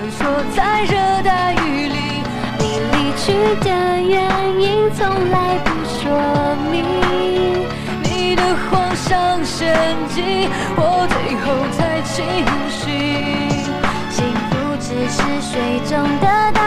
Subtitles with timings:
[0.00, 0.24] 穿梭
[0.56, 1.94] 在热带雨林。
[2.58, 3.68] 你离去的
[4.00, 4.16] 原
[4.58, 6.00] 因从来不说
[6.70, 6.82] 明，
[8.02, 9.76] 你的谎像陷
[10.08, 11.44] 阱，我最后
[11.76, 12.24] 才清
[12.70, 12.80] 醒。
[14.08, 14.50] 幸福
[14.80, 15.52] 只是水
[15.86, 16.60] 中的倒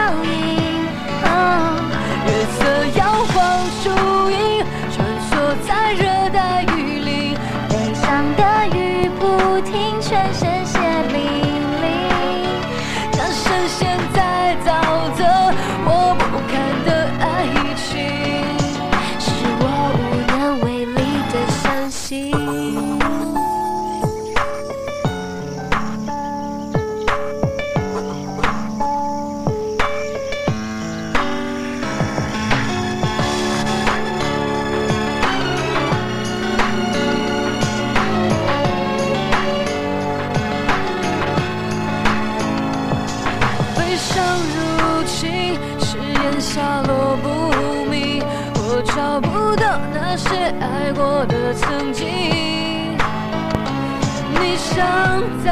[54.84, 55.48] 像在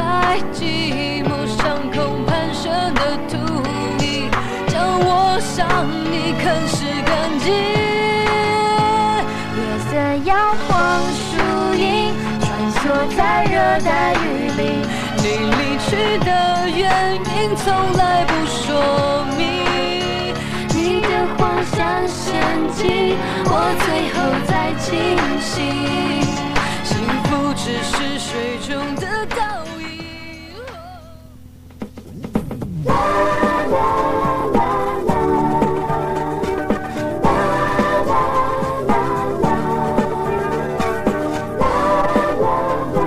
[0.53, 3.33] 寂寞上空盘旋的秃
[4.03, 4.29] 鹰，
[4.67, 5.09] 将我
[5.41, 5.57] 想
[6.11, 7.45] 你啃食干净。
[9.57, 9.91] 月色
[10.29, 10.31] 摇
[10.67, 10.69] 晃
[11.17, 11.25] 树
[11.73, 11.81] 影，
[12.41, 12.45] 穿
[12.77, 12.81] 梭
[13.17, 14.61] 在热带雨林。
[15.17, 15.89] 你离去
[16.23, 16.29] 的
[16.69, 16.83] 原
[17.15, 17.65] 因从
[17.97, 18.61] 来不说
[19.35, 19.41] 明，
[20.69, 22.21] 你的谎像陷
[22.75, 23.51] 阱，我
[23.83, 24.85] 最后才清
[25.41, 25.51] 醒。
[26.83, 26.91] 幸
[27.23, 28.29] 福只是水
[28.67, 29.07] 中的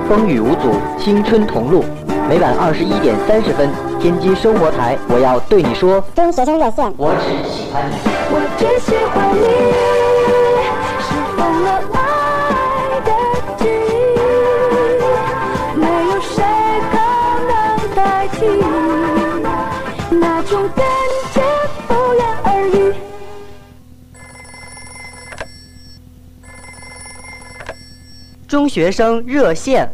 [0.08, 1.84] 风雨无阻，青春同路。
[2.28, 3.68] 每晚二十一点三十分，
[4.00, 6.92] 天津生活台，我要对你说，中学生热线。
[6.96, 7.96] 我只喜欢你。
[8.30, 9.42] 我只喜欢你，
[11.02, 11.98] 是疯了爱
[13.04, 13.10] 的
[13.58, 13.98] 记忆，
[15.76, 16.34] 没有谁
[16.92, 16.94] 可
[17.48, 17.52] 能
[17.96, 17.98] 代
[18.28, 18.36] 替
[20.16, 20.84] 那种感
[21.32, 21.42] 觉，
[21.88, 22.94] 不言而喻。
[28.46, 29.88] 中学生热线。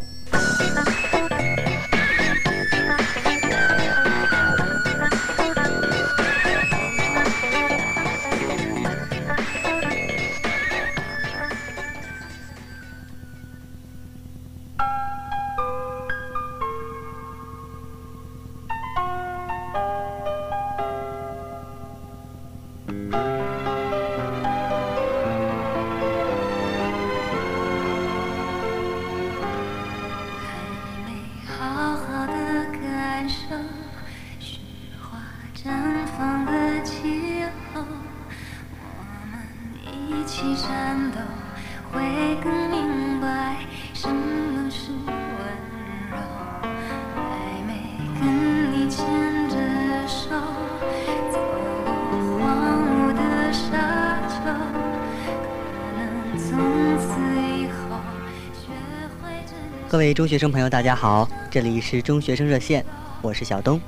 [59.93, 62.83] 各位中学生朋友，大家好，这里是中学生热线，
[63.21, 63.79] 我是小东。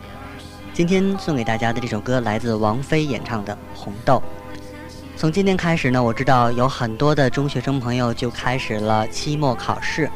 [0.74, 4.22] 今天送给大家的这首歌来自王菲演唱的《红豆》。
[5.16, 10.10] 从今天开始呢，我知道有很多的中学生朋友就开始了期末考试。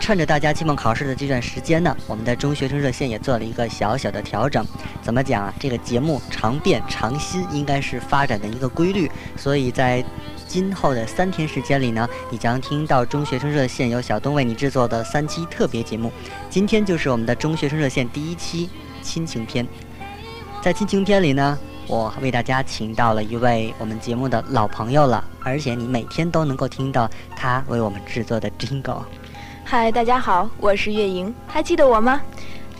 [0.00, 4.66] 趁着大家期末考试的这段时间呢，我们的中学生热线也做了一个小小的调整。
[5.00, 5.54] 怎么讲啊？
[5.60, 9.08] 这个节目常变常新，应该是发展的一个规律。
[9.36, 10.04] 所以在
[10.48, 16.10] 今后的三天时间里呢，你将听到中学生热线由小东为你制作的三期特别节目。
[16.48, 18.70] 今天就是我们的中学生热线第一期
[19.02, 19.64] 亲情篇。
[20.62, 29.02] 在亲情篇里呢，我为大家请到了一位我们节目的老朋友了，而且你每天都能够听到他为我们制作的 jingle。
[29.66, 32.22] 嗨，大家好，我是月莹，还记得我吗？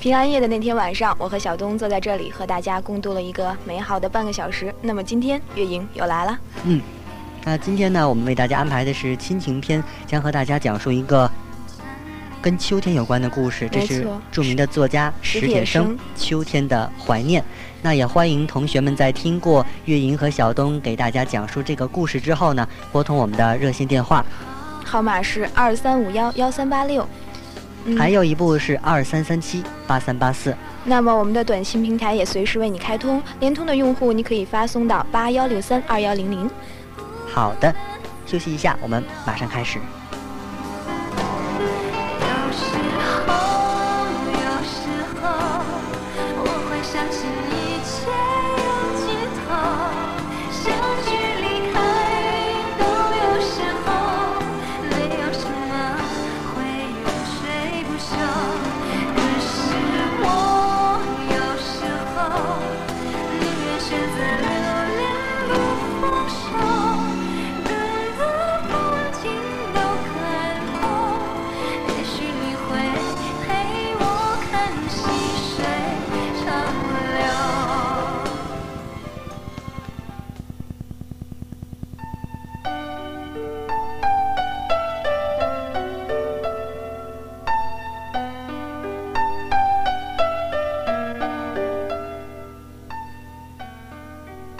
[0.00, 4.75] 平安夜的那天晚上，我和小东坐在这里，和大家共度了一个美好的半个小时。
[4.81, 6.38] 那么今天，月莹又来了。
[6.65, 6.81] 嗯，
[7.44, 11.31] 那今天呢，我们为大家安排的是亲情篇，将和大家讲述一个
[12.43, 13.69] 跟秋天有关的故事。
[13.70, 17.40] 这是著名的作家史铁生生《秋天的怀念》。
[17.81, 24.25] 那也欢迎同学们在听过月莹和小东给大家讲述这个故事之后呢，拨通我们的热线电话，
[24.84, 27.06] 号码是二三五幺幺三八六。
[27.84, 30.55] 嗯还有一部是二三三七八三八四。
[30.84, 36.50] 那么我们的短信平台也随时为你开通，联通的用户你可以发送到八幺六三二幺零零。
[37.38, 37.73] 好的，
[38.26, 39.79] 休息一下，我们马上开始。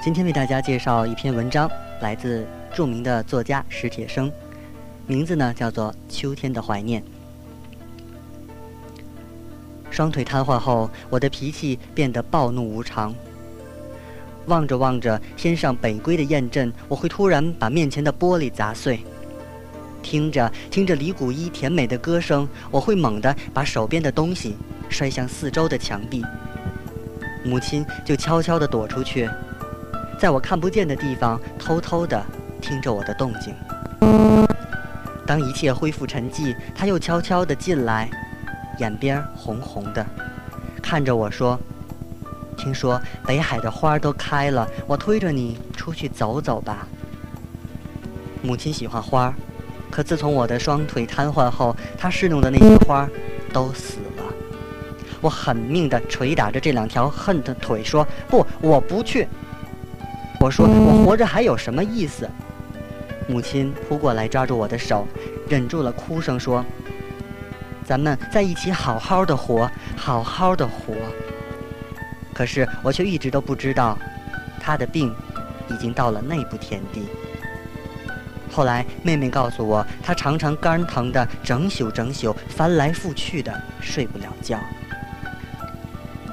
[0.09, 1.71] 今天为大家介绍一篇文章，
[2.01, 4.33] 来自著名的作家史铁生，
[5.07, 7.03] 名字呢叫做《秋天的怀念》。
[9.91, 13.15] 双腿瘫痪后，我的脾气变得暴怒无常。
[14.47, 19.01] 望着望着天上北归的雁阵，我会突然把面前的玻璃砸碎；
[20.03, 24.57] 听着听着李谷一甜美的歌声，我会猛地把手边的东西
[24.89, 26.25] 摔向四周的墙壁。
[27.45, 29.29] 母亲就悄悄地躲出去。
[30.19, 32.21] 在我看不见的地方，偷偷地
[32.61, 33.55] 听着我的动静。
[35.25, 38.11] 当一切恢复沉寂，他又悄悄地进来，
[38.79, 40.05] 眼边红红的，
[40.83, 41.57] 看着我说
[42.59, 46.89] ：“听说北海的花都开了，我推着你出去走走吧。”
[48.43, 49.33] 母亲喜欢花，
[49.89, 53.09] 可自从我的双腿瘫痪后，她侍弄的那些花
[53.53, 54.25] 都死了。
[55.21, 59.29] 我狠命地捶打着这两条恨的腿，说：“不，我不去。”
[60.41, 62.29] 我说：“我活着还有什么意思？”
[63.29, 65.07] 母亲扑过来抓住我的手，
[65.49, 66.65] 忍住了哭声说
[67.85, 70.95] ：“咱们在一起好好的活，好好的活。”
[72.33, 73.99] 可是我却一直都不知道，
[74.61, 75.13] 她的病
[75.69, 77.03] 已经到了内部田地。
[78.51, 84.59] 后来妹妹告诉我，她常常肝疼的整宿整宿，翻来覆去的睡不了觉。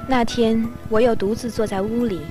[0.06, 2.22] 那天我又独自坐在屋里。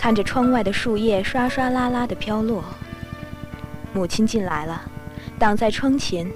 [0.00, 2.64] 看着窗外的树叶唰唰啦啦的飘落，
[3.92, 4.80] 母亲进来了，
[5.38, 6.26] 挡在窗前。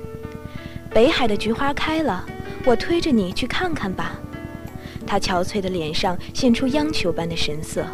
[0.91, 2.27] 北海的菊花开了，
[2.67, 4.21] 我推着你去看看吧。
[5.07, 7.87] 她憔悴的脸上现出央求般的神色。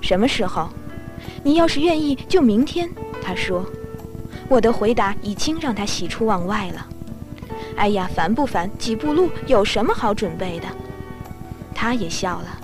[0.00, 0.68] 什么时候？
[1.44, 2.90] 你要是愿意，就明天。
[3.22, 3.64] 她说。
[4.48, 6.84] 我的回答已经让她喜出望外了。
[7.76, 8.68] 哎呀，烦不烦？
[8.76, 10.66] 几步路有什么好准备的？
[11.72, 12.60] 她也笑了。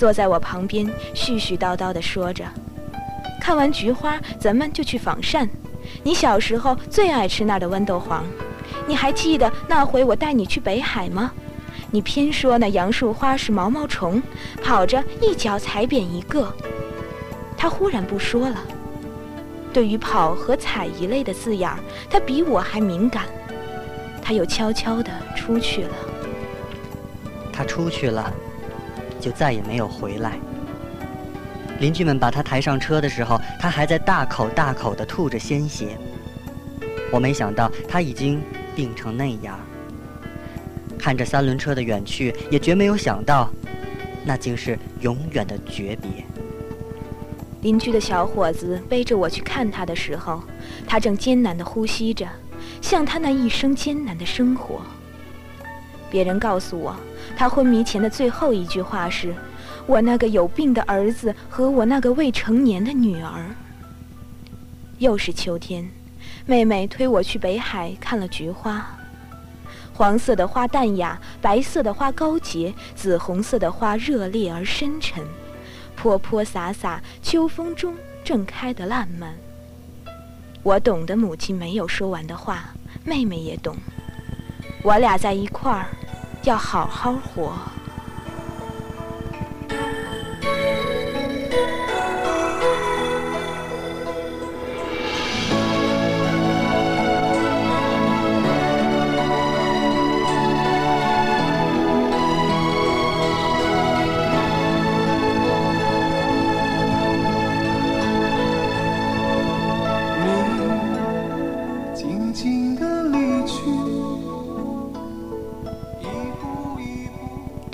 [0.00, 2.42] 坐在我旁边，絮絮叨叨地说着
[3.38, 5.46] ：“看完菊花，咱们就去仿膳。
[6.02, 8.24] 你小时候最爱吃那儿的豌豆黄，
[8.86, 11.30] 你还记得那回我带你去北海吗？
[11.90, 14.22] 你偏说那杨树花是毛毛虫，
[14.64, 16.50] 跑着一脚踩扁一个。”
[17.54, 18.56] 他忽然不说了。
[19.70, 23.24] 对于“跑”和“踩”一类的字眼儿，他比我还敏感。
[24.22, 25.94] 他又悄悄地出去了。
[27.52, 28.32] 他出去了。
[29.20, 30.38] 就再也没有回来。
[31.78, 35.96] 邻居们把他抬上车的时候，他还在大口大口地吐着鲜血。
[37.12, 38.42] 我没想到他已经
[38.74, 39.58] 病成那样。
[40.98, 43.50] 看着三轮车的远去，也绝没有想到，
[44.24, 46.24] 那竟是永远的诀别。
[47.62, 50.42] 邻居的小伙子背着我去看他的时候，
[50.86, 52.28] 他正艰难地呼吸着，
[52.82, 54.82] 像他那一生艰难的生活。
[56.10, 56.96] 别人告诉我。
[57.36, 59.34] 他昏迷前的最后一句话是
[59.86, 63.54] ：“我那个有病的儿子和我那个未成年的女儿。”
[64.98, 65.88] 又是秋天，
[66.44, 68.84] 妹妹推我去北海看了菊花。
[69.94, 75.24] 黄色的花淡雅，白色的花高洁，紫红色的花热烈而深沉，
[75.94, 79.34] 泼泼洒洒，秋风中正开得烂漫。
[80.62, 82.70] 我懂得母亲没有说完的话，
[83.04, 83.76] 妹妹也懂。
[84.82, 85.86] 我俩在一块儿。
[86.44, 87.52] 要好好活。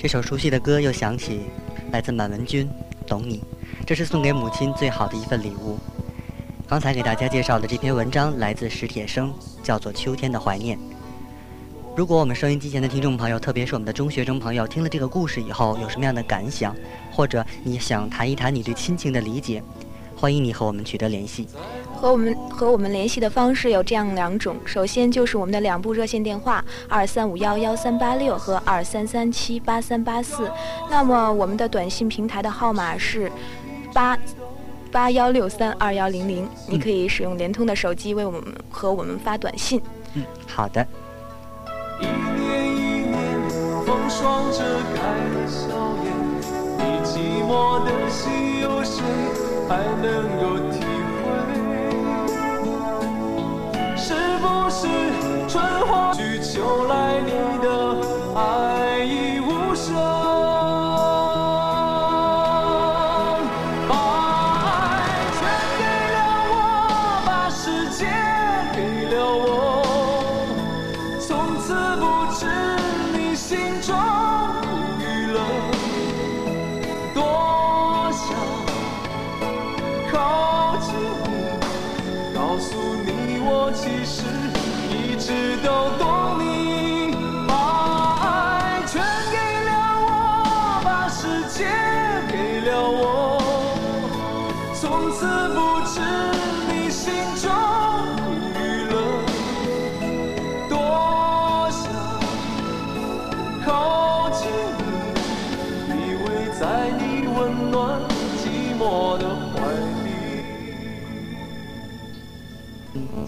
[0.07, 1.41] 这首熟悉的歌又响起，
[1.91, 2.65] 来自满文军，
[3.05, 3.39] 《懂你》，
[3.85, 5.77] 这是送给母亲最好的一份礼物。
[6.65, 10.77] 刚才给大家介绍的这篇文章来自史铁生，叫做《秋天的怀念》。
[11.93, 16.73] 如果我们收音机前的听众朋友，特别是我们的中学生朋友，听了这个故事以后有什么样的感想，
[17.11, 19.61] 或者你想谈一谈你对亲情的理解，
[20.19, 21.47] 欢迎你和我们取得联系。
[21.95, 30.51] 和我们和我们联系的方式有这样两种，首先就是我们的两部热线电话二三五幺幺三八六和二三三七八三八四，
[30.89, 33.31] 那么我们的短信平台的号码是
[33.93, 34.17] 八
[34.91, 39.81] 八幺六三二幺零零，你可以使用联通的手机为我们和我们发短信。
[40.13, 40.85] 嗯，好的。
[41.99, 43.49] 一年一年，
[43.85, 44.59] 风霜遮
[44.93, 45.01] 盖
[45.33, 45.67] 了笑
[46.03, 46.13] 颜，
[46.77, 49.01] 你寂寞的心，有谁
[49.67, 50.05] 还能
[50.39, 50.75] 够体
[51.23, 51.25] 会？
[53.97, 54.87] 是不是
[55.49, 55.55] 春
[55.87, 57.31] 花去秋来，你
[57.61, 57.86] 的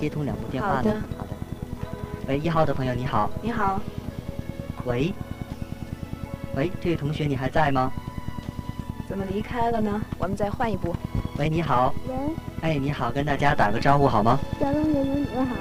[0.10, 0.92] 接通两部电话呢好的。
[1.20, 1.30] 好的。
[2.28, 3.30] 喂，一号的朋友你好。
[3.44, 3.80] 你好，
[4.86, 5.14] 喂。
[6.56, 7.92] 喂，这位同学你还在吗？
[9.08, 10.02] 怎么离开了呢？
[10.18, 10.96] 我们再换一部。
[11.38, 11.94] 喂，你好。
[12.08, 12.16] 喂，
[12.62, 14.40] 哎，你好，跟大家打个招呼好吗？
[14.60, 15.56] 小龙姐姐你们好。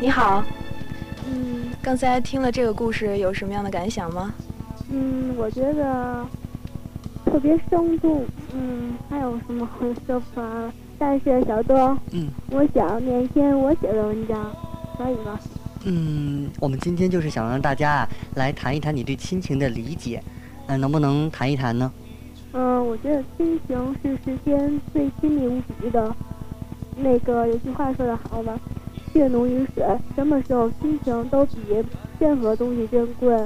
[0.00, 0.42] 你好，
[1.28, 4.34] 嗯刚才听了这个故事，有什么样的感想吗？
[4.90, 6.26] 嗯，我觉得
[7.24, 8.26] 特别生动。
[8.52, 10.42] 嗯，还有什么好说法？
[11.04, 14.52] 但是小东，嗯我想念一篇我写的文章，
[14.96, 15.36] 可以吗？
[15.84, 20.22] 嗯，我们今天就是想让大家来谈一谈你对亲情的理解，
[20.68, 21.92] 嗯、能不能谈一谈呢？
[22.52, 26.14] 嗯，我觉得亲情是世间最亲密无比的。
[26.96, 28.56] 那个有句话说得好嘛，
[29.12, 29.84] 血浓于水。
[30.14, 31.56] 什么时候亲情都比
[32.20, 33.36] 任何东西珍贵。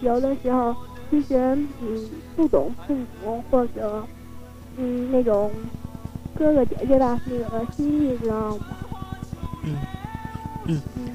[0.00, 0.74] 有的时候，
[1.12, 4.04] 其实你不懂父母或者
[4.76, 5.48] 嗯那种
[6.36, 8.56] 哥哥姐姐的那个心意，知道吗？
[9.62, 9.76] 嗯
[10.66, 11.12] 嗯嗯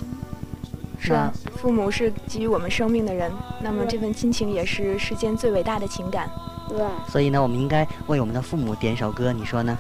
[0.98, 6.30] 是啊，父母是给予我们生命的人，那么这份亲情也是世间最伟大的情感。
[6.68, 9.78] 对，所以呢，我们应该为我们的父母点首歌，你说呢？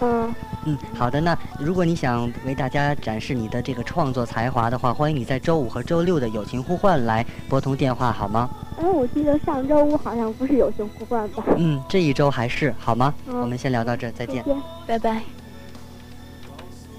[0.00, 0.34] 嗯
[0.66, 1.20] 嗯，好的。
[1.20, 8.48] 那如果你想为大家展示你的这个创作才华的话，欢迎你在周五和周六的友情呼唤来拨通电话，好吗？
[8.76, 11.44] 哎，我记得上周五好像不是有熊呼唤吧？
[11.56, 13.14] 嗯，这一周还是好吗？
[13.28, 14.42] 嗯我们先聊到这儿，再见。
[14.44, 14.56] 见。
[14.86, 15.22] 拜拜。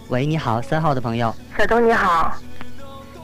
[0.09, 1.33] 喂，你好，三号的朋友。
[1.57, 2.33] 小东你好，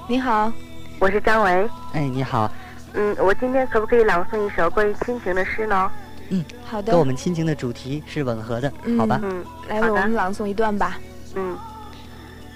[0.08, 0.52] 你好，
[1.00, 1.70] 我是张维。
[1.94, 2.52] 哎，你好，
[2.94, 5.92] 嗯，我今天可不可以朗诵一首关于亲情的诗呢？
[6.30, 9.20] 嗯好的跟我，们亲情的主题是吻合的，好吧？
[9.24, 10.98] 嗯来我们朗诵一段吧。
[11.36, 11.58] 嗯。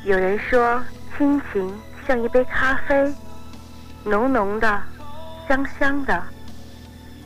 [0.04, 0.82] 有人说，
[1.18, 1.74] 亲情
[2.08, 3.14] 像一杯咖啡，
[4.04, 4.82] 浓浓的，
[5.48, 6.24] 香香的。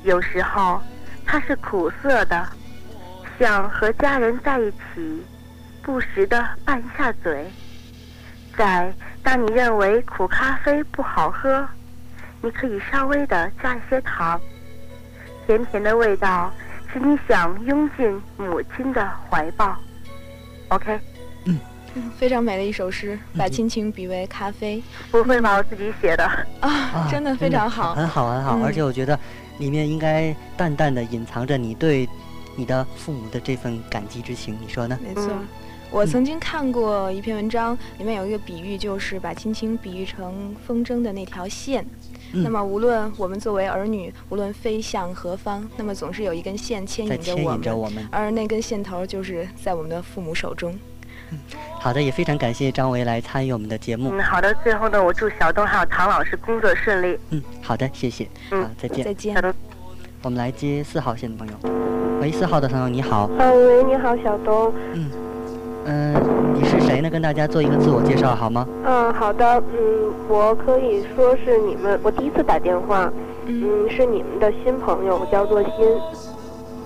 [0.04, 0.82] 有时候，
[1.26, 2.48] 它是苦涩的，
[3.38, 5.26] 像和家人在一起，
[5.82, 7.52] 不时的拌一下嘴。
[8.58, 11.68] 在当你认为苦咖啡不好喝，
[12.42, 14.40] 你可以稍微的加一些糖。
[15.46, 16.52] 甜甜的味道
[16.92, 19.78] 使你想拥进母亲的怀抱。
[20.70, 21.00] OK，
[22.18, 24.82] 非常美的一首诗，把嗯亲情比为咖啡
[25.12, 25.58] 不会吧？
[25.58, 26.24] 我自己写的。
[26.60, 27.96] 啊啊，真的非常好。
[27.96, 28.58] 很好，很好。
[28.58, 29.18] 嗯而且我觉得
[29.58, 32.08] 里面应该淡淡的隐藏着你对
[32.56, 34.98] 你的父母的这份感激之情，你说呢？
[35.02, 35.48] 没错嗯，
[35.92, 41.86] 我曾经看过一篇文章，里面有一个比喻，就是把亲情比喻成风筝的那条线。
[42.32, 48.08] 嗯那么，无论我们作为儿女，无论飞向何方，那么总是有一根线牵引着我们，引着我们。
[48.12, 50.78] 而那根线头就是在我们的父母手中。
[51.80, 54.12] 好的，也非常感谢张维来参与我们的节目。
[54.14, 54.54] 嗯，好的。
[54.64, 57.18] 最后呢，我祝小东还有唐老师工作顺利。
[57.30, 58.28] 嗯，好的，谢谢。
[58.52, 59.14] 嗯好，再见再。
[59.14, 59.42] 见小。
[59.42, 59.54] 东，
[60.24, 61.54] 我们来接四号线的朋友。
[62.22, 63.30] 喂，四号的朋友你好。
[63.38, 64.74] 啊，喂，你好，小东。
[64.94, 65.10] 嗯，
[65.86, 67.10] 嗯、你是谁呢？
[67.10, 68.68] 跟大家做一个自我介绍好吗？
[68.86, 73.10] 嗯，好的，嗯，我可以说是你们，我第一次打电话，
[73.46, 75.72] 嗯，嗯，是你们的新朋友，我叫做欣。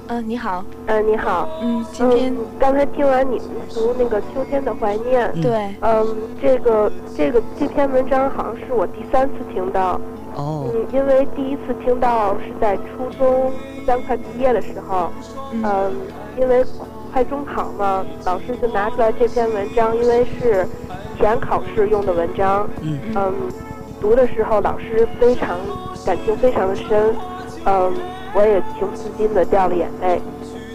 [0.08, 1.48] 嗯，你好，嗯，你好。
[1.62, 10.00] 嗯，今天嗯，刚才听完你们读那个《秋天的怀念》，嗯对，嗯，这个这个这篇文章好像是我第三次听到。
[10.36, 13.52] 哦，嗯，因为第一次听到是在初中
[13.86, 15.10] 三快毕业的时候，
[15.52, 15.96] 嗯嗯，
[16.38, 16.66] 因为
[17.12, 20.68] 快中考嘛，老师就拿出来这篇文章，因为是
[21.18, 22.68] 前考试用的文章。
[22.82, 23.34] 嗯嗯，
[24.02, 25.58] 读的时候老师非常
[26.06, 27.16] 感情非常的深，
[27.66, 27.94] 嗯，
[28.34, 30.22] 我也情不自禁的掉了眼泪。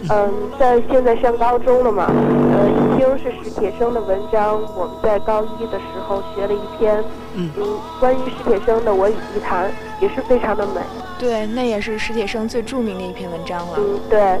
[0.09, 9.69] 嗯，在现在上高中了嘛，呃，一听是史铁生的文章，我们在高一的时候学了一篇，嗯嗯，关于史铁生的《我与地坛》，
[10.01, 10.79] 也是非常的美。
[11.19, 13.73] 对，那也是史铁生最著名的一篇文章了。
[13.75, 14.39] 嗯，对，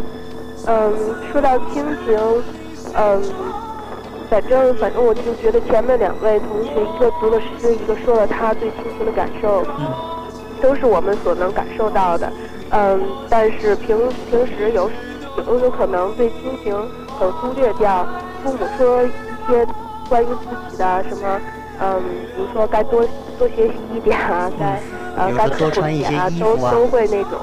[0.65, 0.93] 嗯，
[1.29, 2.17] 说到亲情，
[2.95, 3.21] 嗯，
[4.29, 9.87] 反正反正我就觉得前面两位同学，一个读了诗，一个说了他对亲情的感受，嗯
[10.61, 12.31] 都是我们所能感受到的。
[12.71, 12.99] 嗯，
[13.29, 13.97] 但是平
[14.29, 14.89] 平时有
[15.47, 16.73] 有有可能对亲情
[17.19, 18.05] 很忽略掉，
[18.43, 19.07] 父母说一
[19.47, 19.65] 些
[20.07, 21.41] 关于自己的什么，
[21.81, 22.01] 嗯，
[22.35, 23.03] 比如说该多
[23.37, 24.81] 多学习一点啊，该
[25.17, 27.39] 呃该刻苦多穿一些点啊，衣服啊都都会那种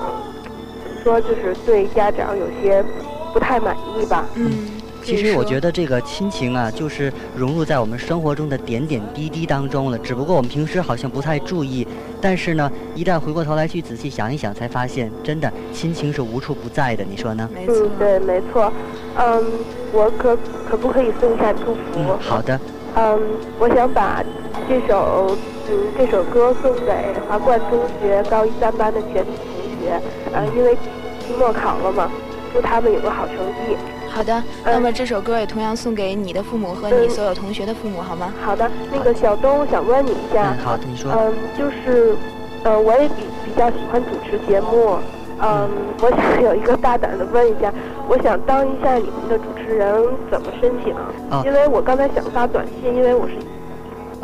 [0.84, 2.84] 怎么说，就是对家长有些
[3.32, 4.24] 不太满意吧。
[4.34, 4.75] 嗯，
[5.06, 9.96] 其实我觉得，这个亲情啊，就是融入在我们生活中的点点滴滴当中了。
[10.00, 11.86] 只不过我们平时好像不太注意，
[12.20, 17.04] 但是呢，一旦回过头来去仔细想一想，才发现真的亲情是无处不在的。
[17.08, 17.48] 你说呢？
[17.54, 18.72] 没错嗯，，对，没错。
[19.16, 19.44] 嗯，
[19.92, 20.36] 我可
[20.68, 21.80] 可不可以送一下祝福？
[21.94, 22.58] 嗯，好的。
[22.96, 23.20] 嗯，
[23.60, 24.24] 我想把
[24.68, 25.36] 这首
[25.70, 30.74] 嗯这首歌送给华冠中学高一三班的全体同学，呃，因为
[31.20, 32.10] 期末考了嘛，
[32.52, 33.76] 祝他们有个好成绩。
[34.16, 34.42] 好的。
[34.64, 38.32] 那么这首歌也同样送给你的父母和你嗯所有同学的父母，好吗？
[38.42, 41.12] 好的，那个小东，我想问你一下嗯，，好的，你说。
[41.12, 42.16] 嗯，就是，
[42.64, 44.96] 呃，我也比比较喜欢主持节目，
[45.42, 45.68] 嗯，
[46.00, 47.70] 我想有一个大胆的问一下，
[48.08, 50.94] 我想当一下你们的主持人，怎么申请？
[51.30, 53.34] 哦因为我刚才想发短信，因为我是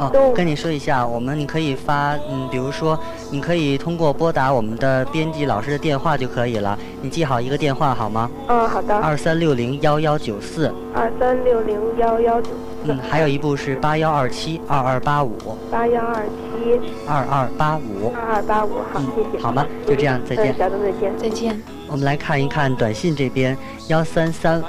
[0.07, 2.99] 哦，跟你说一下，我们你可以发，嗯，比如说，
[3.31, 6.79] 你可以通过拨打我们的编辑老师的电话就可以了。
[7.01, 8.31] 你记好一个电话好吗？
[8.49, 12.51] 嗯，好的，二三六零幺幺九四，二三六零幺幺九
[12.85, 15.37] 嗯，还有一部是八幺二七二二八五
[15.71, 18.13] 八幺二七二二八五。
[18.15, 19.43] 二二八五，好，嗯谢谢。
[19.43, 21.13] 好吗就这样再见嗯，小东再见。
[21.19, 21.63] 再见。
[21.89, 23.57] 我们来看一看短信这边，
[23.89, 24.63] 幺三三，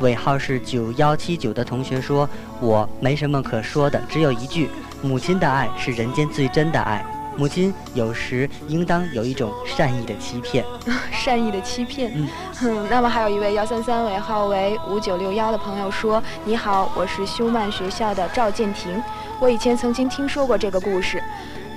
[0.00, 2.28] 尾号是九幺七九的同学说
[2.60, 4.68] ：“我没什么可说的，只有一句，
[5.02, 7.04] 母亲的爱是人间最真的爱。
[7.36, 10.64] 母亲有时应当有一种善意的欺骗。
[11.12, 12.10] 善意的欺骗。
[12.14, 19.02] 嗯哼， 那么还有一位幺三三尾号为五九六幺的朋友说：“你好，我是修曼学校的赵建廷，
[19.38, 21.22] 我以前曾经听说过这个故事。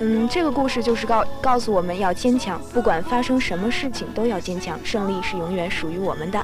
[0.02, 6.42] 嗯，这个故事就是告告诉我们要坚强，不管发生什么事情都要坚强，胜利是永远属于我们的。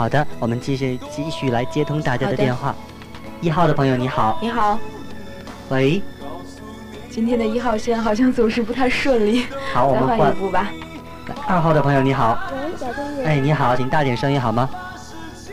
[0.00, 2.74] 好的，我们继续继续来接通大家的的电话。
[3.42, 4.78] 一号的朋友你好，你好，
[5.68, 6.00] 喂，
[7.10, 10.32] 今天的一号线好像总是不太顺利，好，我们换换。
[10.32, 10.72] 一部吧。
[11.46, 14.70] 二号的朋友你好，喂，小东姐，哎，你好，请大点声音好吗？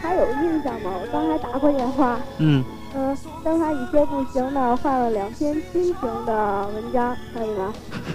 [0.02, 0.92] 还有印象吗？
[0.94, 2.64] 我刚才打过电话，嗯，
[3.00, 7.72] 嗯，刚才一些不行的换了两篇亲情的文章，可以吗？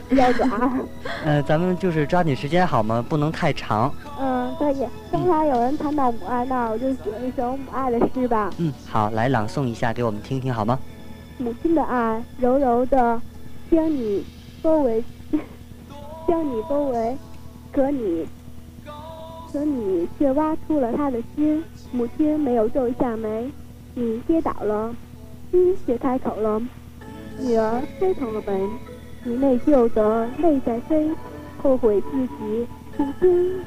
[0.08, 0.50] 比较短。
[1.24, 3.04] 呃，咱们就是抓紧时间好吗？
[3.08, 3.94] 不能太长。
[4.20, 4.84] 嗯，可以。
[5.12, 8.50] 刚才有人谈到母爱，那我就写一首母爱的诗吧。
[8.58, 10.76] 嗯，好，来朗诵一下给我们听听好吗？
[11.38, 13.22] 母亲的爱，柔柔的
[13.70, 14.24] 将你
[14.62, 15.04] 包围，
[16.26, 17.16] 将你包围，
[17.72, 18.26] 可你，
[19.52, 21.62] 可你却挖出了他的心。
[21.92, 23.48] 母亲没有皱一下眉，
[23.94, 24.94] 你跌倒了，
[25.50, 26.60] 心却开口了。
[27.38, 28.70] 女儿飞腾了门，
[29.24, 31.10] 你内疚的泪在飞，
[31.62, 33.64] 后悔自己竟听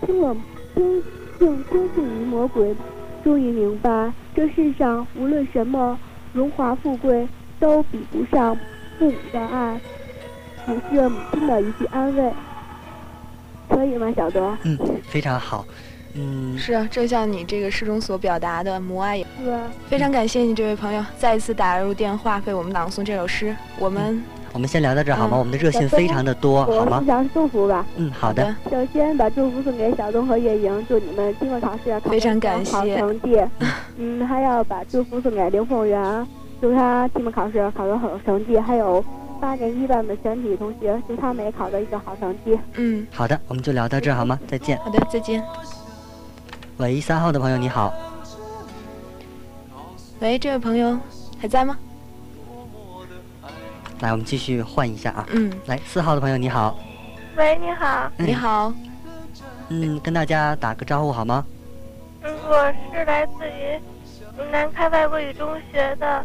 [0.00, 0.36] 听了
[0.74, 1.02] 听
[1.38, 2.74] 竟听信于魔鬼，
[3.22, 5.98] 终于明白这世上无论什么。
[6.32, 7.26] 荣华富贵
[7.58, 8.56] 都比不上
[8.98, 9.80] 父母的爱，
[10.64, 12.32] 只是母亲的一句安慰，
[13.68, 14.56] 可以吗，小德？
[14.62, 15.66] 嗯，非常好。
[16.14, 19.26] 嗯，是啊，正像你这个诗中所表达的母爱也。
[19.42, 19.58] 是吧？
[19.88, 23.54] 非常感谢你这位朋友再一次打入电话为我们朗诵这首诗。
[23.78, 25.36] 我们我们先聊到这好吗？
[25.36, 27.06] 嗯我们的热线非常的多，好吗我互？
[27.06, 27.86] 相祝福吧。
[27.96, 28.54] 嗯，好的。
[28.70, 33.40] 首先把祝福送给小东和月莹，祝你们期末考试考非常出感谢好成绩。
[33.96, 36.26] 嗯，还要把祝福送给刘凤元，
[36.60, 38.58] 祝他期末考试考个好成绩。
[38.58, 39.04] 还有
[39.40, 42.58] 八年一班的全体同学，祝他们也考得一个好成绩。
[42.74, 44.36] 嗯，好的，我们就聊到这儿好吗？
[44.48, 44.76] 再见。
[44.78, 45.40] 好的，再见。
[46.80, 47.92] 喂，三号的朋友你好，
[50.20, 50.98] 喂，这位朋友
[51.38, 51.76] 还在吗？
[54.00, 55.26] 来，我们继续换一下啊。
[55.30, 56.78] 嗯，来，四号的朋友你好，
[57.36, 58.10] 喂，你好。
[58.16, 58.72] 嗯你好。
[59.68, 61.44] 嗯，跟大家打个招呼好吗？
[62.22, 63.78] 嗯，我是来自于
[64.50, 66.24] 南开外国语中学的，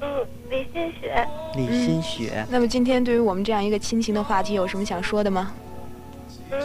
[0.00, 1.28] 嗯，李新雪。
[1.56, 5.52] 李新雪，那么今天对于我们这样一个亲情的话题，有什么想说的吗？
[6.52, 6.60] 嗯，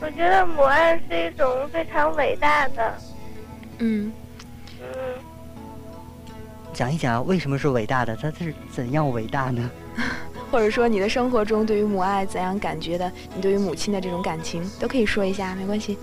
[0.00, 2.94] 我觉得母爱是一种非常伟大的，
[3.78, 4.12] 嗯，
[4.80, 4.86] 嗯，
[6.72, 8.16] 讲一讲为什么是伟大的？
[8.16, 9.70] 它是怎样伟大呢？
[10.50, 13.10] 或者说你的生活中对于母爱怎样感觉的？
[13.34, 15.98] 你对于母亲的这种感情都可以说一下，没关系。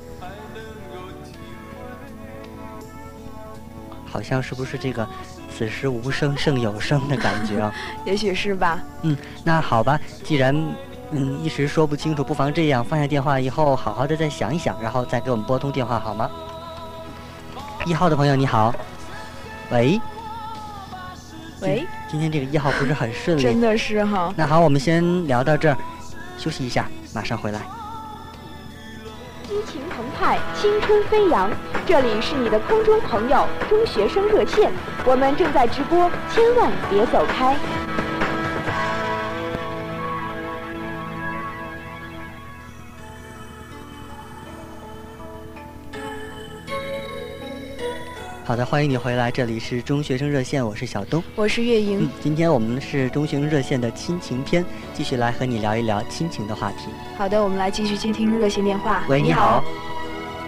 [4.05, 5.07] 好像是不是这个
[5.53, 7.73] “此时无声胜有声”的感觉啊？
[8.05, 8.81] 也许是吧。
[9.01, 10.55] 嗯，那好吧，既然
[11.11, 16.29] 嗯一时说不清楚，不妨这样，放下电话以后，好好的再想一想，然后再给我们拨通电话好吗？
[17.85, 18.73] 一号的朋友你好，
[19.69, 20.01] 喂，
[21.61, 23.41] 喂，今天这个一号不是很顺利。
[23.41, 24.33] 真的是哈。
[24.35, 25.77] 那好，我们先聊到这儿，
[26.37, 27.61] 休息一下，马上回来。
[29.47, 31.51] 激情澎湃，青春飞扬。
[31.85, 34.71] 这里是你的空中朋友中学生热线，
[35.05, 37.55] 我们正在直播，千万别走开。
[48.45, 51.21] 好的，欢迎你回来，这里是中学生热线，我是小东。
[51.35, 56.89] 我是月莹嗯，，今天我们是中学生热线的亲情篇，继续来和你聊一聊亲情的话题。
[57.17, 59.03] 好的，我们来继续接听热线电话。
[59.09, 59.63] 喂，你好，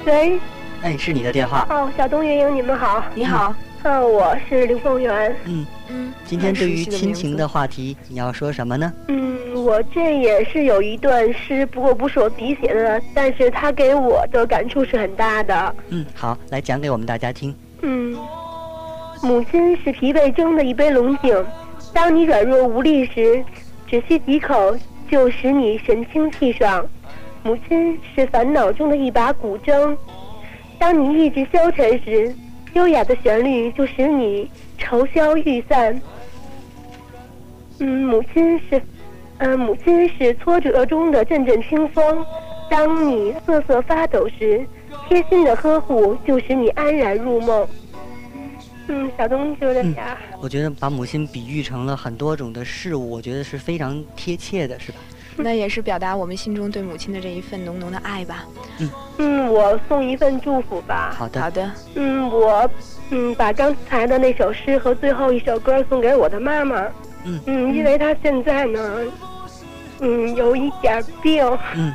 [0.06, 0.40] 喂，
[0.84, 1.66] 哎，是你的电话。
[1.72, 3.04] 哦，小东、月莹，你们好。
[3.16, 3.56] 你好。
[3.82, 5.36] 嗯，我是刘凤元。
[5.46, 8.94] 嗯，嗯，今天对于亲情的话题，你要说什么呢？
[9.08, 15.76] 嗯，我这也是有一段诗，不过不是我自己写的，但是它给我的感触是很大的。
[15.90, 17.56] 嗯，好，来讲给我们大家听。
[17.82, 18.18] 嗯，
[19.22, 21.46] 母亲是疲惫中的一杯龙井，
[21.94, 23.44] 当你软弱无力时，
[23.88, 24.76] 只需几口
[25.10, 26.86] 就使你神清气爽。
[27.44, 29.96] 母亲是烦恼中的一把古筝，
[30.78, 32.36] 当你意志消沉时，
[32.74, 36.02] 优雅的旋律就使你愁消欲散。
[37.80, 38.82] 嗯，母亲是，
[39.38, 42.26] 嗯、母亲是挫折中的阵阵清风，
[42.70, 44.66] 当你瑟瑟发抖时，
[45.08, 47.68] 贴心的呵护就使你安然入梦。
[48.90, 50.18] 嗯，小东就这样。
[50.42, 54.98] 我觉得把母亲比喻成了很多种的事物，我觉得是非常贴切的，是吧？
[55.40, 58.46] 那也是表达我们心中对母亲的这一份浓浓的爱吧。
[58.80, 58.90] 嗯
[59.20, 61.14] 嗯，我送一份祝福吧。
[61.16, 62.70] 好的，好的，嗯，我
[63.12, 66.88] 嗯把刚才的那首诗和最后一首歌送给我的妈妈。
[67.26, 69.02] 嗯嗯，因为她现在呢，
[70.00, 71.94] 嗯有一点病，嗯，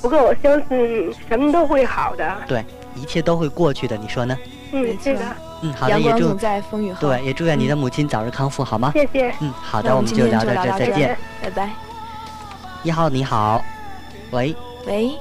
[0.00, 2.36] 不过我相信什么都会好的。
[2.46, 4.36] 对，一切都会过去的，你说呢？
[4.72, 5.24] 嗯，是的，
[5.62, 7.00] 嗯，好的，也祝在风雨后。
[7.00, 8.92] 对，也祝愿你的母亲早日康复，好吗？
[8.94, 9.34] 谢谢。
[9.40, 11.16] 嗯，好的，我们就聊到这再见。
[11.42, 11.70] 拜拜。
[12.82, 13.62] 一号你好，
[14.30, 14.54] 喂，
[14.86, 15.12] 喂，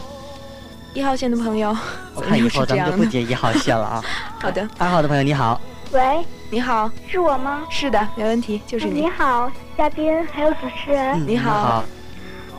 [0.93, 1.75] 一号线的朋友，
[2.15, 3.21] 我看以后咱们就不接。
[3.21, 4.03] 一号线了啊。
[4.39, 5.59] 好的，二号的朋友你好，
[5.91, 7.63] 喂，你好，是我吗？
[7.69, 9.01] 是的，没问题，就是你。
[9.01, 11.15] 你好，嘉宾还有主持人。
[11.15, 11.83] 嗯，你好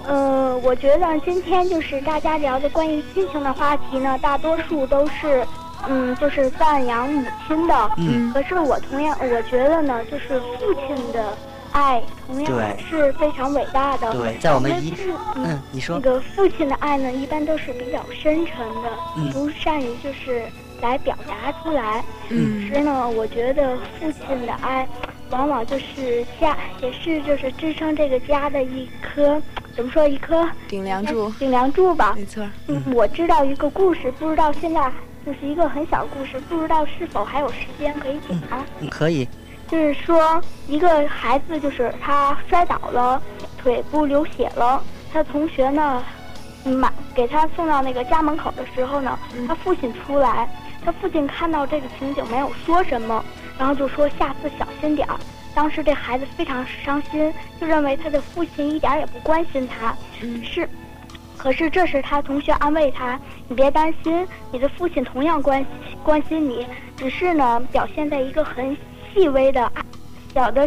[0.05, 5.47] 好，呃，我觉得今天就是大家聊的关于亲情的话题呢，大多数都是，
[5.89, 7.91] 嗯，就是赞扬母亲的。
[7.97, 11.37] 嗯，可是我同样，我觉得呢，就是父亲的
[11.73, 14.13] 爱同样对是非常伟大的。
[14.13, 14.95] 对，在我们一
[15.37, 20.43] 嗯，嗯，你说那，个父亲的爱呢，一般都是比较深沉的，嗯不善于就是
[20.81, 22.05] 来表达出来。
[22.29, 24.89] 嗯其实呢，我觉得父亲的爱，
[25.31, 29.41] 往往就是家，也是就是支撑这个家的一颗，
[29.77, 32.13] 怎么说一颗顶梁柱，顶梁柱吧。
[32.17, 32.47] 没错。
[32.69, 34.91] 嗯，我知道一个故事，不知道现在
[35.25, 38.39] 就是一个很小的故事，不知道是否还有时间可以讲。
[38.81, 39.27] 嗯，可以，
[39.69, 43.23] 就是说，一个孩子就是他摔倒了，
[43.59, 46.03] 腿部流血了，他同学呢，
[46.65, 50.49] 买给他送到那个家门口的时候呢，嗯他父亲出来，
[50.85, 53.25] 他父亲看到这个情景没有说什么，
[53.59, 55.17] 然后就说下次小心点儿。
[55.61, 60.66] 当时这孩子非常伤心，就认为他的父亲一点儿也不关心他，嗯是。
[61.37, 65.62] 可是这时他同学安慰他：“你别担心，你的父亲同样关
[66.03, 68.75] 关心你，只是呢表现在一个很
[69.12, 69.83] 细微的爱
[70.35, 70.66] 小的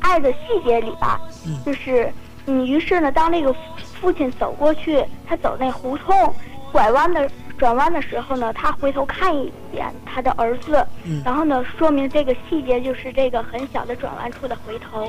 [0.00, 1.18] 爱的细节里吧。
[1.46, 2.12] 嗯就是
[2.44, 3.50] 嗯，于是呢，当那个
[3.98, 6.34] 父亲走过去，他走那胡同
[6.70, 7.26] 拐弯的
[7.58, 15.08] 转弯的时候呢，他回头看一眼他的儿子，嗯然后呢，说明这个细节就是这个很小的转弯处的回头。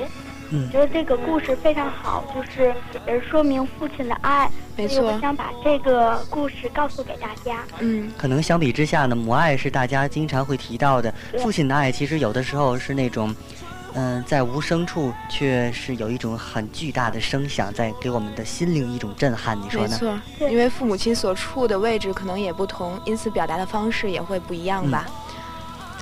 [0.52, 2.72] 嗯觉得这个故事非常好，就是
[3.04, 4.48] 也是说明父亲的爱。
[4.76, 5.20] 没所以我错。
[5.20, 7.64] 想把这个故事告诉给大家。
[7.80, 13.34] 嗯，可能相比之下呢，母爱是大家经常会提到的，父亲的爱其实有的时候是那种，
[13.98, 19.58] 嗯、在无声处却是有一种很巨大的声响，在给我们的心灵一种震撼。
[19.58, 19.88] 你说呢？
[19.88, 25.06] 没错，因为父母亲所处的位置可能也不同，因此表达的方式也会不一样吧。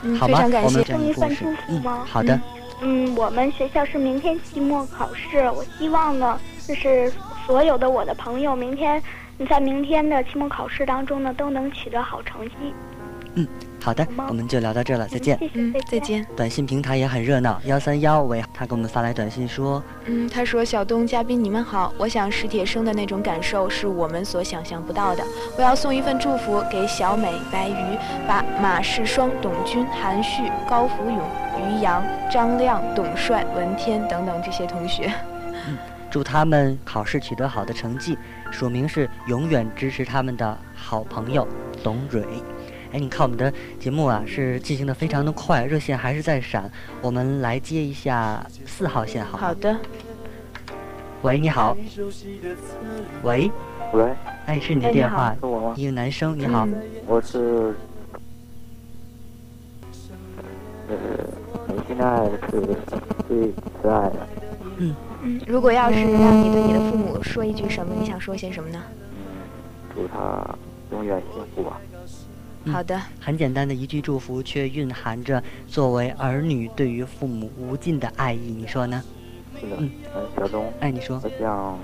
[0.03, 0.85] 嗯，好吧非常，感谢我们。
[0.85, 2.41] 这样送的故事一份祝福，嗯，吗好的，
[2.81, 7.13] 嗯，我们学校是明天期末考试，我希望呢，就是
[7.47, 9.01] 所有的我的朋友，明天
[9.39, 13.47] 你在明天的期末考试当中呢，都能取得好成绩。
[13.85, 15.39] 好的，我们就聊到这儿了，再见。
[15.53, 16.01] 嗯，再。
[16.01, 16.27] 见。
[16.35, 25.23] 短信平台也很热闹，幺三幺喂，他给我们发来短信说，嗯，他说：“小东嘉宾你们好，我想史铁生的那种感受是我们所想象不到的。
[25.59, 35.13] 我要送一份祝福给小美、白鱼、把马世双、董军、韩旭、高福勇、于洋、张亮、董帅、文天等等这些同学。
[35.69, 35.77] 嗯
[36.11, 38.17] 祝他们考试取得好的成绩，
[38.53, 41.47] 署名是永远支持他们的好朋友
[41.83, 42.25] 董蕊。
[42.95, 46.71] 哎，你看我们的节目啊，是进行的非常的快，热线还是在闪。
[47.03, 49.39] 我们来接一下四号线，好吗？
[49.49, 49.77] 好的，
[51.23, 51.77] 喂，你好。
[53.25, 53.51] 喂，
[53.93, 54.15] 喂，
[54.47, 55.75] 哎，是你的电话，是我吗？
[55.77, 56.65] 一个男生，你好。
[56.67, 56.75] 嗯
[57.09, 57.75] 我是，
[60.89, 60.95] 呃，
[61.67, 62.61] 你现在是
[63.27, 63.53] 最
[63.83, 64.29] 慈爱的，
[64.77, 64.95] 嗯，
[65.49, 68.81] 如果要是让你对你的父母说一句什么，你想说些什么呢？
[69.11, 70.49] 嗯，祝他
[70.93, 71.81] 永远幸福吧。
[72.67, 79.03] 嗯好的，很简单的一句祝福，却蕴含着作为儿女对于父母无尽的爱意，你说呢？
[79.61, 81.79] 是的，嗯嗯，小东，哎，你说，我想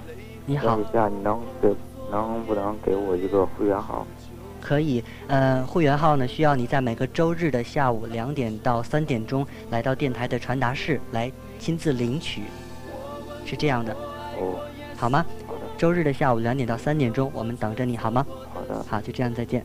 [0.46, 1.68] 你好问，一下，你能给
[2.10, 4.06] 能不能给我一个会员号？
[4.60, 12.42] 可以，呃，会员号呢需要你在每个周日的下午两点到三点钟来到电台的传达室来亲自领取，
[13.44, 13.92] 是这样的，
[14.38, 14.58] 哦，
[14.96, 15.24] 好吗？
[15.46, 18.26] 好的，周日的下午两点到三点钟，我们等着你，好吗？
[18.54, 19.64] 好的，好，就这样，再见。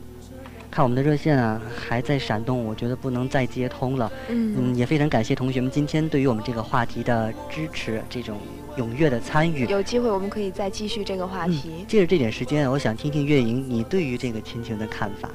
[0.70, 4.10] 看我们的热线啊，还在闪动，我觉得不能再接通了。
[4.28, 8.36] 嗯嗯，也非常感谢同学们今天对于我们这个话题的支持，这种
[8.76, 9.64] 踊跃的参与。
[9.66, 15.30] 有机会我们可以再继续这个话嗯题。，借着这点时间，我想听听月莹你对于这个亲情的看法。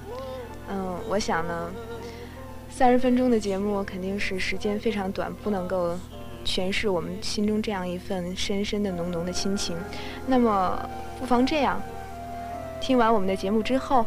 [0.70, 1.70] 嗯，我想呢，
[2.70, 5.98] 三十分钟的节目肯定是时间非常短，不能够
[6.46, 9.76] 诠释我们心中这样一份深深的、浓浓的亲情。
[10.28, 10.88] 那么，
[11.20, 11.82] 不妨这样，
[12.80, 14.06] 听完我们的节目之后，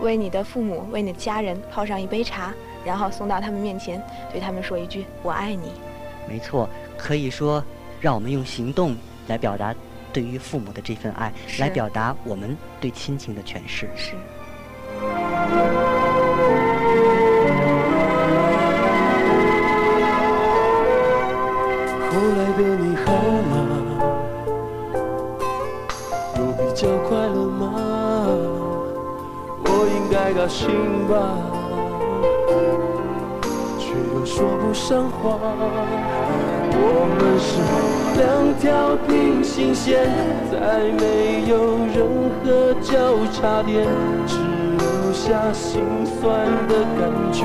[0.00, 2.52] 为你的父母、为你的家人泡上一杯茶，
[2.84, 5.72] 然后送到他们面前，对他们说一句“我爱你
[6.28, 7.62] 没错，可以说，
[8.00, 9.74] 让我们用行动来表达
[10.12, 13.88] 对于父母的这份爱，来表达我们对亲情的诠释”。。
[13.96, 14.14] 是。
[30.38, 30.68] 高兴
[31.08, 31.34] 吧，
[33.76, 35.36] 却又说不上话。
[36.70, 36.78] 我
[37.10, 37.58] 们是
[38.22, 40.06] 两条平行线，
[40.48, 43.84] 再没有任何交叉点，
[44.28, 44.38] 只
[44.78, 47.42] 留下心酸的感觉。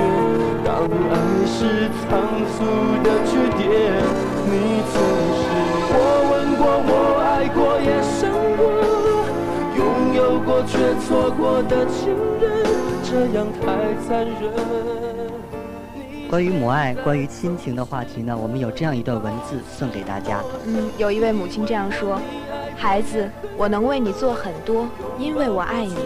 [0.64, 1.18] 当爱
[1.50, 2.22] 是仓
[2.54, 2.62] 促
[3.02, 3.66] 的句点，
[4.46, 4.54] 你
[4.94, 5.02] 曾
[5.34, 5.42] 是
[5.90, 5.98] 我
[6.30, 6.94] 吻过，我
[10.54, 12.64] 过却错过的情人，
[13.04, 13.74] 这样太
[14.08, 14.54] 残忍。
[16.30, 20.44] 关于母爱、关于亲情的话题呢，我们有这样一段文字送给大家。
[20.68, 22.22] 嗯，有一位母亲这样说
[22.78, 24.88] ：“孩子，我能为你做很多，
[25.18, 25.98] 因为我爱你。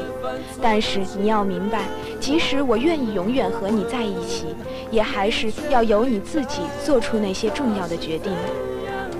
[0.61, 1.81] 但是你要明白，
[2.21, 4.55] 即使我愿意永远和你在一起，
[4.89, 8.31] 也还是要由你自己做出那些重要的决定。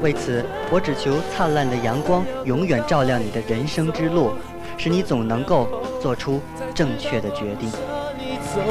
[0.02, 4.30] 为此，我只求灿烂的阳光永远照亮你的人生之路，
[4.78, 5.68] 使你总能够
[6.00, 6.40] 做出
[6.74, 7.70] 正确的决定。
[8.18, 8.62] 你走，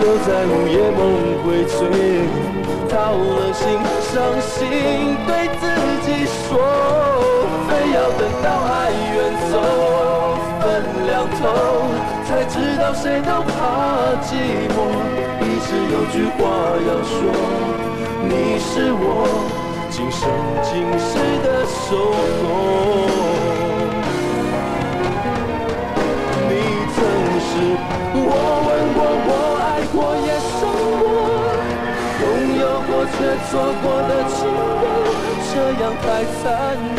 [0.00, 1.00] 留在午夜梦
[1.42, 1.78] 回醉，
[2.90, 3.62] 掏了心，
[4.02, 4.58] 伤心
[5.26, 5.62] 对自
[6.04, 6.58] 己说，
[7.68, 9.16] 非要等到爱远
[9.50, 9.54] 走，
[10.60, 10.62] 分
[11.06, 11.42] 两头，
[12.26, 13.54] 才知道谁都怕
[14.22, 14.28] 寂
[14.74, 14.76] 寞。
[15.40, 16.42] 一直有句话
[16.86, 17.14] 要说，
[18.28, 19.02] 你是我
[19.90, 20.20] 今生
[20.62, 21.12] 今世
[21.44, 21.96] 的守
[22.42, 22.73] 候。
[33.48, 34.84] 错过的情人，
[35.52, 36.98] 这样太残忍。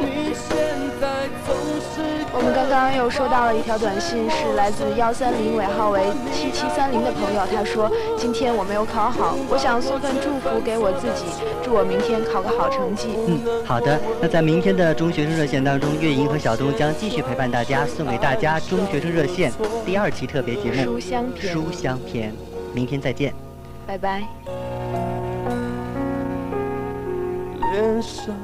[0.00, 0.56] 你现
[1.00, 1.04] 在
[1.46, 11.24] 总是”我们刚刚又收到了一条短信，是来自幺三零尾号为七七三零的朋友，他说：“今天我没有考好，我想送份祝福给我自己，
[11.64, 13.98] 祝我明天考个好成绩。”嗯，好的。
[14.20, 19.50] 那在明天的中学生热线当中，月莹和小东将继续陪伴大家，送给大家中学生热线
[19.86, 22.30] 第二期特别节目书香《篇书香篇》。
[22.74, 23.32] 明天再见。
[23.86, 24.65] 拜拜。
[27.76, 28.34] 脸上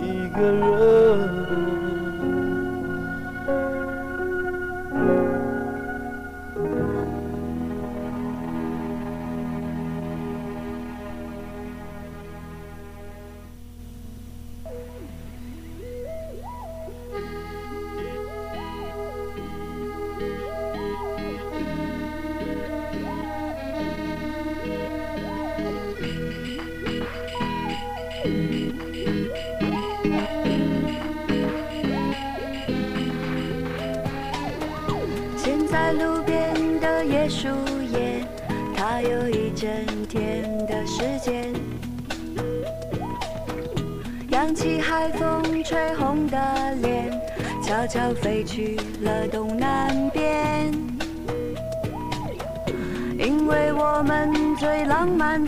[0.00, 2.01] 一个人。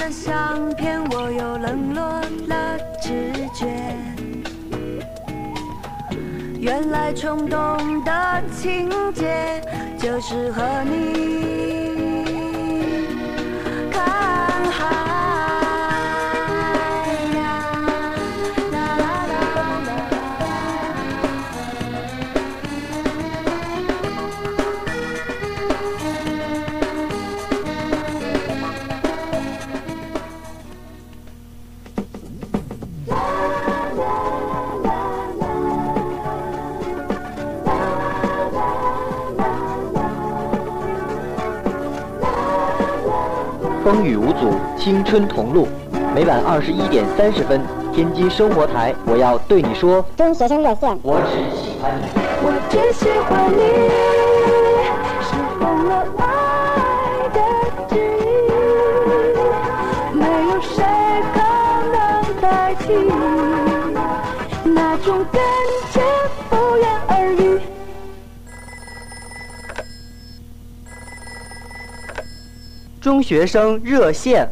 [0.04, 3.66] 的相片，我又冷落了直觉。
[6.60, 9.62] 原来冲动的情节
[9.98, 11.83] 就是和你
[43.84, 45.68] 风雨无阻，青春同路。
[46.14, 47.60] 每晚二十一点三十分，
[47.92, 50.98] 天津生活台，我要对你说，中学生热线。
[51.02, 52.06] 我只喜欢你。
[52.40, 54.23] 我只喜欢你，
[73.24, 74.46] 学生热线。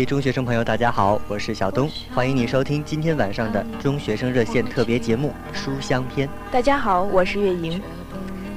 [0.00, 6.26] 位中学生朋友，大家好，我是小东，欢迎你收听今天晚上的中学生热线特别节目《书香篇》。
[6.50, 7.78] 大家好，我是月莹。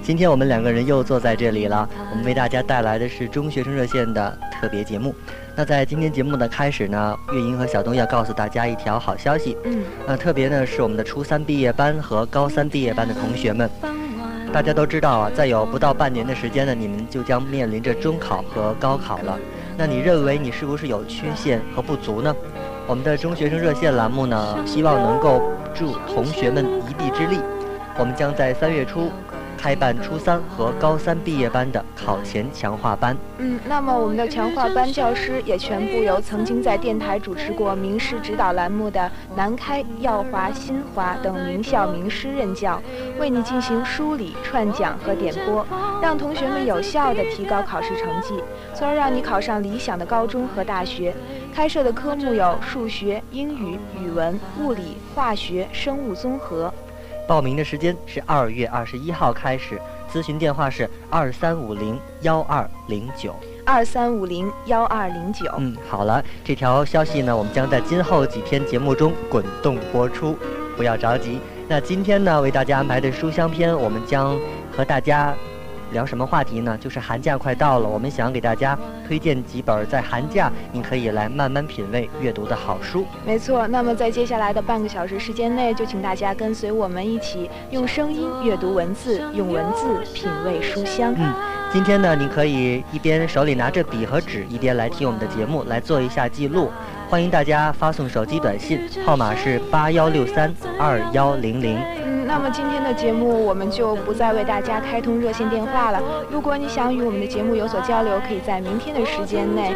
[0.02, 5.14] 今天我们两个人又坐在这里了，我们为大家带来的是中学生热线的特别节目。
[5.54, 9.58] 那在今天节目的开始呢，月莹和小东要告诉大家一条好消息。
[9.66, 13.70] 嗯，那特别呢是我们的初三毕业班和高三毕业班的同学们。
[14.54, 19.38] 大家都知道啊，再有不到半年的时间呢，你们就将面临着中考和高考了。
[19.76, 22.34] 那你认为你是不是有缺陷和不足呢？
[22.86, 25.42] 我们的中学生热线栏目呢，希望能够
[25.74, 27.40] 助同学们一臂之力。
[27.98, 29.12] 我们将在三月初
[29.58, 33.18] 开办初三和高三毕业班的考前强化班。
[33.38, 42.82] 嗯，那么我们的强化班教师也全部由曾经在电台主持过名师指导栏目的南开、耀华、新华等名校名师任教，
[43.20, 45.66] 为你进行梳理、串讲和点播，
[46.02, 51.14] 让同学们有效地提高考试成绩，从而让你考上理想的高中和大学。
[51.54, 56.74] 开设的科目有数学、英语、语文、物理、化学、生物综合。
[57.28, 59.80] 报名的时间是二月二十一号开始，
[60.12, 63.36] 咨询电话是二三五零幺二零九。
[63.66, 65.46] 二三五零幺二零九。
[65.58, 70.38] 嗯，好了，这条消息呢，我们将在今后几天节目中滚动播出，
[70.76, 71.40] 不要着急。
[71.68, 74.38] 那今天呢，为大家安排的书香篇，我们将
[74.76, 75.34] 和大家
[75.94, 76.78] 聊什么话题呢？
[76.78, 78.78] 就是寒假快到了，我们想给大家
[79.08, 83.06] 推荐几本在寒假你可以来慢慢品味阅读的好书。
[83.26, 91.14] 没错，那么在接下来的半个小时时间内，就请大家跟随我们一起用声音阅读文字，用文字品味书香。
[91.18, 91.34] 嗯，
[91.72, 96.70] 今天呢，你可以一边手里拿着笔和纸，一边来听我们的节目，来做一下记录。
[97.08, 102.03] 欢迎大家发送手机短信，号码是八幺六三二幺零零。
[102.34, 106.02] 嗯，那么今天的节目我们就不再为大家开通热线电话了。
[106.32, 109.76] 如果你想与我们的节目有所交流，可以在明天的时间内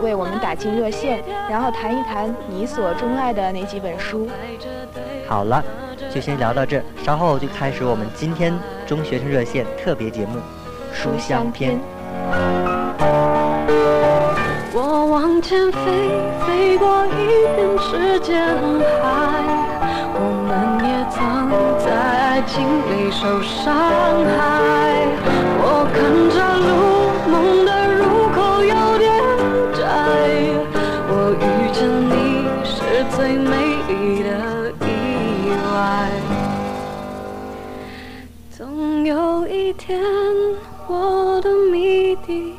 [0.00, 4.28] 为我们打进热线，然后谈一谈你所钟爱的那几本书。
[5.26, 5.64] 好了，
[6.14, 10.38] 就先聊到这，稍后就开始我们今天中学生热线特别节目
[10.92, 11.74] 《书香篇》。
[14.72, 15.80] 我往前飞，
[16.46, 18.40] 飞过一片时间
[19.02, 19.42] 海，
[20.14, 21.39] 我们也曾
[22.40, 23.74] 在爱情里受伤
[24.24, 25.04] 害。
[25.60, 26.70] 我看着路，
[27.30, 28.00] 梦的入
[28.32, 29.12] 口有点
[29.74, 29.84] 窄，
[31.06, 33.52] 我遇见你是最美
[33.88, 34.30] 丽的
[34.86, 36.08] 意外。
[38.50, 40.00] 总有一天，
[40.86, 42.54] 我的谜底。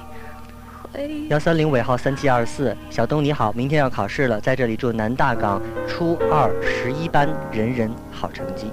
[1.29, 8.71] 幺三零尾号三七二四，小东你好，明天要考试了，在这里祝南大港初二十一班人人好成绩。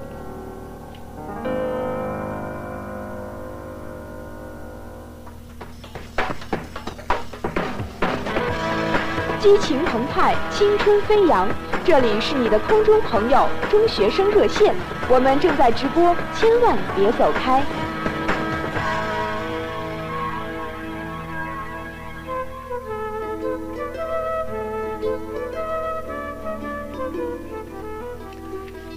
[9.39, 11.47] 激情澎湃，青春飞扬。
[11.85, 14.75] 这里是你的空中朋友中学生热线，
[15.09, 17.63] 我们正在直播，千万别走开。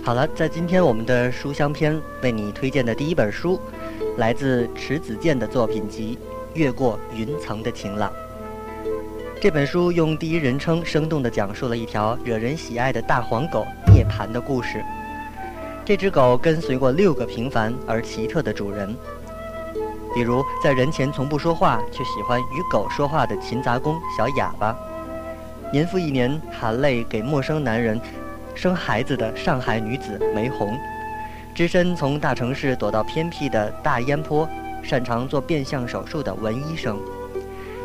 [0.05, 3.61] 好了，在今天我们的书香篇为你推荐的第一本书，
[4.17, 6.19] 来自迟子建的作品集
[6.59, 8.11] 《越过云层的晴朗》。
[9.43, 14.81] 这本书用第一人称生动地讲述了一条惹人喜爱的大黄狗涅槃的故事。
[15.85, 18.97] 这只狗跟随过六个平凡而奇特的主人，
[20.15, 24.79] 比如在人前从不说话却喜欢与狗说话的勤杂工小哑巴，
[25.73, 28.01] 年复一年含泪给陌生男人
[28.55, 30.79] 生孩子的上海女子梅红，
[31.53, 34.49] 只身从大城市躲到偏僻的大烟坡，
[34.85, 36.97] 擅长做变相手术的文医生。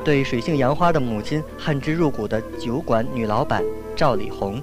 [0.08, 3.62] 对水性杨花的母亲恨之入骨的酒馆女老板
[3.94, 4.62] 赵丽红，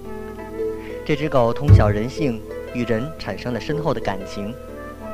[1.04, 2.40] 这只狗通晓人性，
[2.72, 4.54] 与人产生了深厚的感情，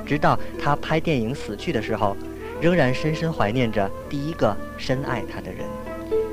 [0.07, 2.17] 直到它拍电影死去的时候，
[2.61, 5.67] 仍然深深怀念着第一个深爱它的人。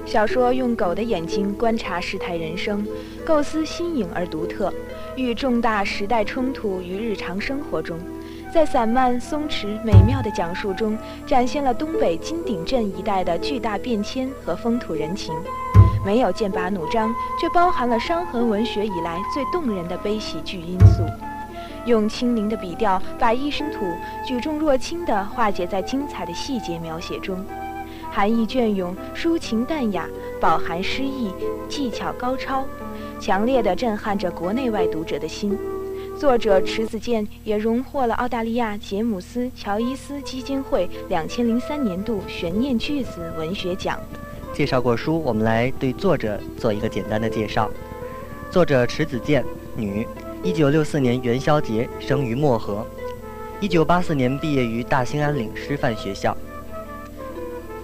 [0.05, 2.85] 小说用狗的眼睛观察世态人生，
[3.25, 4.71] 构思新颖而独特，
[5.15, 7.97] 寓重大时代冲突于日常生活中。
[8.51, 15.35] 在散漫、松弛、美妙的讲述中，展现了东北金鼎镇一带的巨大变迁和风土人情，
[16.05, 21.03] 没有剑拔弩张，却包含了伤痕文学以来最动人的悲喜剧因素。
[21.85, 23.79] 用轻灵的笔调，把一身土
[24.25, 27.45] 举重若轻地化解在精彩的细节描写中，
[28.11, 30.05] 含义隽永，抒情淡雅，
[30.39, 31.31] 饱含诗意，
[31.69, 32.65] 技巧高超，
[33.19, 35.57] 强烈地震撼着国内外读者的心。
[36.19, 43.99] 作者迟子建也荣获了澳大利亚杰姆斯乔伊斯基金会两千零三年度悬念句子文学奖。
[44.51, 47.69] 介绍过书，我们来对作者做一个简单的介绍。
[48.49, 49.45] 作者迟子建，
[49.75, 50.07] 女，
[50.41, 52.83] 一九六四年元宵节生于漠河，
[53.59, 56.35] 一九八四年毕业于大兴安岭师范学校，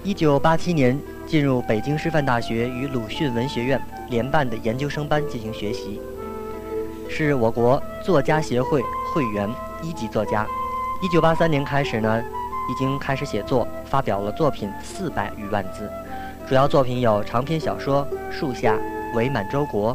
[0.03, 3.79] 一九八七年进入北京师范大学与鲁迅文学院
[4.09, 6.01] 联办的研究生班进行学习。
[7.09, 8.81] 是我国作家协会
[9.13, 9.49] 会员
[9.81, 10.45] 一级作家。
[11.01, 12.23] 一九八三年开始呢，
[12.69, 15.89] 已经开始写作，发表了作品四百余万字。
[16.47, 18.75] 主要作品有长篇小说《树下》
[19.15, 19.93] 《伪满洲国》，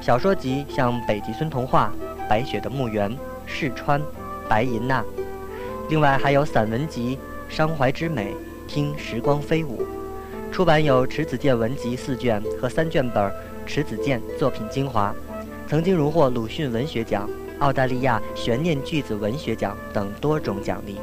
[0.00, 1.92] 小说集像《北极村童话》
[2.28, 3.10] 《白雪的墓园》
[3.46, 4.00] 《试川》
[4.48, 5.02] 《白银娜》，
[5.88, 7.18] 另外还有散文集
[7.54, 8.34] 《伤怀之美》
[8.72, 9.82] 《听时光飞舞》。
[10.52, 13.24] 出版有迟子建文集四卷和三卷本
[13.66, 15.10] 《迟子建作品精华》。
[15.66, 20.98] 曾经荣获鲁迅文学奖、澳大利亚悬念句子文学奖等多种奖励，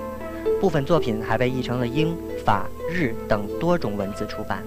[0.60, 4.64] 部分作品还被译成了英、法、日等多种文字出版。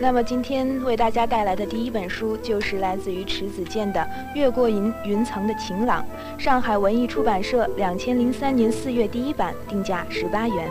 [0.00, 4.00] 那么今天为大家带来的第一本书就是来自于迟子建的
[4.34, 6.02] 《越过云云层的晴朗》，
[6.42, 10.68] 上海文艺出版社两千零三年四月第一版，定价十八元。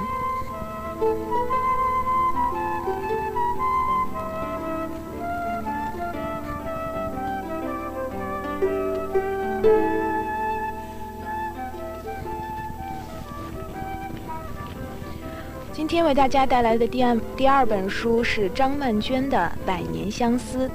[16.07, 19.37] 为大家带来的第二第二本书是张曼娟的
[19.67, 20.69] 《百年相思》。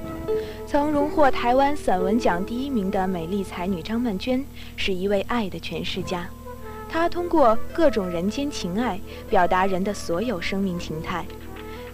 [0.66, 4.44] 曾荣获台湾散文奖第一名的美丽才女张曼娟，
[4.76, 6.28] 是一位爱的诠释家。
[6.86, 11.24] 她通过各种人间情爱，表达人的所有生命情态。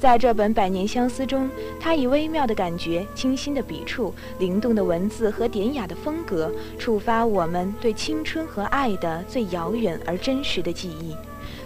[0.00, 11.14] 在这本《百年相思》中，她以微妙的感觉、清新的笔触、灵动的文字和典雅的风格，触发我们对青春和爱的最遥远而真实的记忆。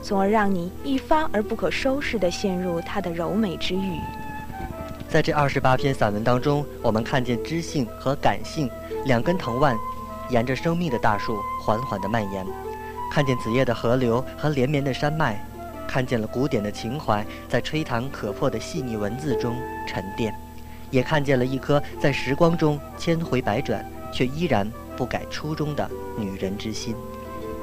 [0.02, 3.98] 从而让你一发而不可收拾地陷入它的柔美之域。
[5.08, 8.68] 在这二十八篇散文当中，我们看见知性和感性
[9.04, 9.76] 两根藤蔓，
[10.30, 12.44] 沿着生命的大树缓缓地蔓延；
[13.12, 15.34] 看见子夜的河流和连绵的山脉；
[15.86, 19.54] 看见了古典的情怀在吹弹可破的细腻文字中
[19.86, 20.32] 沉淀；
[20.90, 26.96] 也看见了一颗在时光中千回百转却依然不改初衷的女人之心。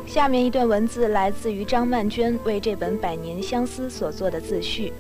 [0.10, 4.92] 下面一段文字来自于张曼娟为这本《百年相思》所做的自序。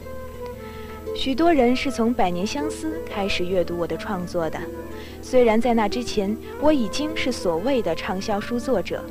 [1.15, 4.59] 许多人是从《百年相思》开始阅读我的创作的，
[5.19, 9.03] 虽然在那之前我已经是所谓的畅销书作者，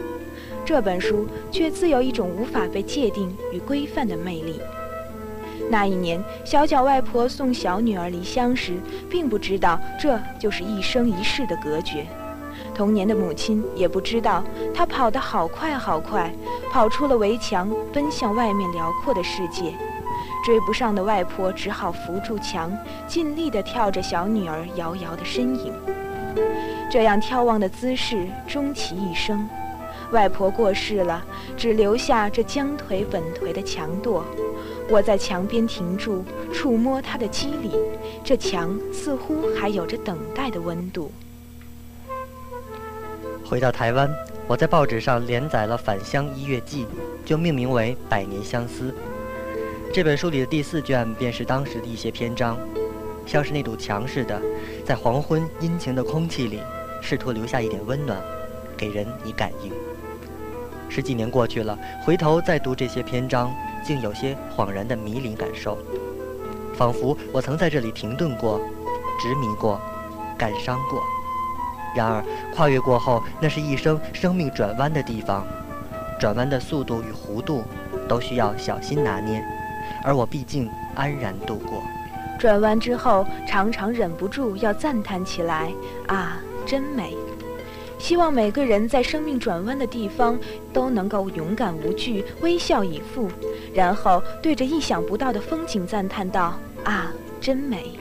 [0.64, 4.61] 这本书却自有一种无法被界定与规范的魅力。
[5.68, 8.74] 那一年，小脚外婆送小女儿离乡时，
[9.11, 12.07] 并不知道这就是一生一世的隔绝；
[12.79, 16.33] 童年的母亲也不知道，她跑得好快好快，
[16.70, 19.74] 跑出了围墙，奔向外面辽阔的世界。
[20.47, 22.72] 追不上的外婆只好扶住墙，
[23.09, 25.74] 尽力地跳着小女儿摇摇的身影。
[26.89, 29.49] 这样眺望的姿势终其一生。
[30.12, 31.24] 外婆过世了，
[31.57, 34.22] 只留下这将颓稳颓的墙垛。
[34.89, 36.24] 我在墙边停住，
[36.55, 37.72] 触摸它的肌理，
[38.22, 41.11] 这墙似乎还有着等待的温度。
[43.49, 44.14] 回到台湾，
[44.46, 46.84] 我在报纸上连载了《返乡一月记》，
[47.24, 48.90] 就命名为《百年相思》。
[49.90, 52.59] 这本书里的第四卷便是当时的一些篇章，
[53.24, 54.38] 像是那堵墙似的，
[54.84, 56.61] 在黄昏阴晴的空气里，
[57.01, 58.20] 试图留下一点温暖，
[58.76, 59.72] 给人以感应。
[60.90, 63.51] 十几年过去了，回头再读这些篇章，
[63.82, 65.78] 竟有些恍然的迷离感受，
[66.76, 68.61] 仿佛我曾在这里停顿过，
[69.18, 69.80] 执迷过，
[70.36, 71.03] 感伤过。
[71.99, 72.24] 然而
[72.55, 75.44] 跨越过后，那是一生生命转弯的地方，
[76.20, 77.64] 转弯的速度与弧度，
[78.09, 79.44] 都需要小心拿捏。
[80.05, 81.82] 而我毕竟安然度过，
[82.38, 85.72] 转弯之后，常常忍不住要赞叹起来
[86.07, 87.16] ：“啊，真美！”
[87.99, 90.38] 希望每个人在生命转弯的地方
[90.72, 93.28] 都能够勇敢无惧，微笑以赴，
[93.74, 97.99] 然后对着意想不到的风景赞叹道：“啊，真美！”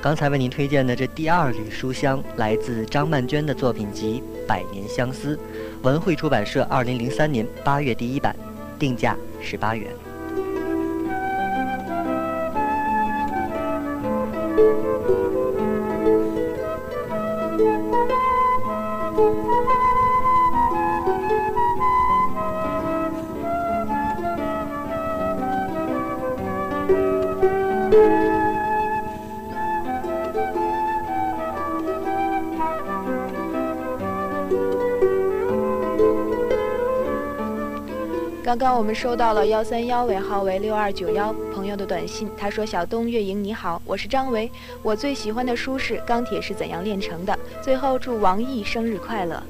[0.00, 5.36] 刚才为您推荐的这第二缕书香，来自张曼娟的作品集《百年相思》，
[5.82, 8.34] 文汇出版社二零零三年八月第一版，
[8.78, 9.16] 定价。
[9.40, 9.90] 十八元。
[38.58, 44.50] 刚我们收到了幺三幺尾号为六二九幺朋友的短信，他说：“小东月莹你好，我是张维，
[44.82, 47.32] 我最喜欢的书是《钢铁是怎样炼成的》。
[47.62, 49.40] 最后祝王毅生日快乐。”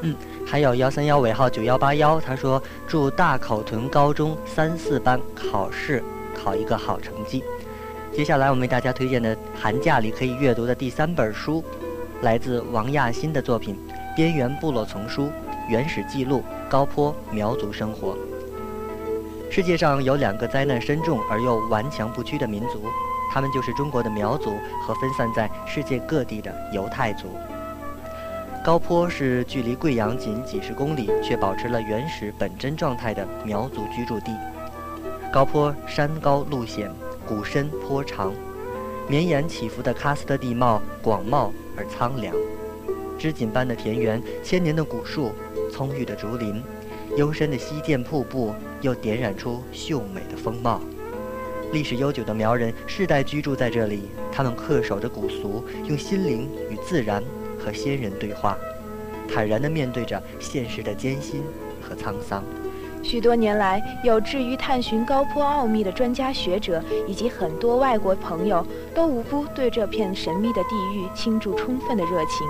[0.00, 6.02] 嗯，还有幺三幺尾号九幺八幺，他说：“祝大口屯高中三四班考试
[6.34, 7.44] 考一个好成绩。”
[8.16, 11.62] 接下来我们为大家推荐的寒假里可以阅读的第三本书，
[12.22, 13.76] 来自王亚新的作品
[14.16, 15.28] 《边缘部落丛书：
[15.68, 18.14] 原始记录高坡苗族生活》。
[19.50, 22.82] 世界上有两个灾难深重而又顽强不屈的民族，
[23.32, 24.52] 他们就是中国的苗族
[24.86, 27.28] 和分散在世界各地的犹太族。
[28.64, 34.36] 高坡是距离贵阳仅几十公里，却保持了原始本真状态的苗族居住地。
[35.32, 36.90] 高坡山高路险，
[37.26, 38.32] 谷深坡长，
[39.08, 42.34] 绵延起伏的喀斯特地貌广袤而苍凉，
[43.18, 45.32] 织锦般的田园，千年的古树，
[45.72, 46.62] 葱郁的竹林。
[47.18, 50.80] 幽深的溪涧瀑布又点染出秀美的风貌。
[51.72, 57.20] 历史悠久的苗人世代居住在这里，他们恪守着古俗，用心灵与自然
[57.58, 58.56] 和先人对话，
[59.28, 61.42] 坦然地面对着现实的艰辛
[61.82, 62.40] 和沧桑。
[63.02, 68.64] 许多年来，有志于探寻高坡奥秘的专家学者以及很多外国朋友，
[68.94, 72.46] 都无不对这片神秘的地域倾注充分的热情。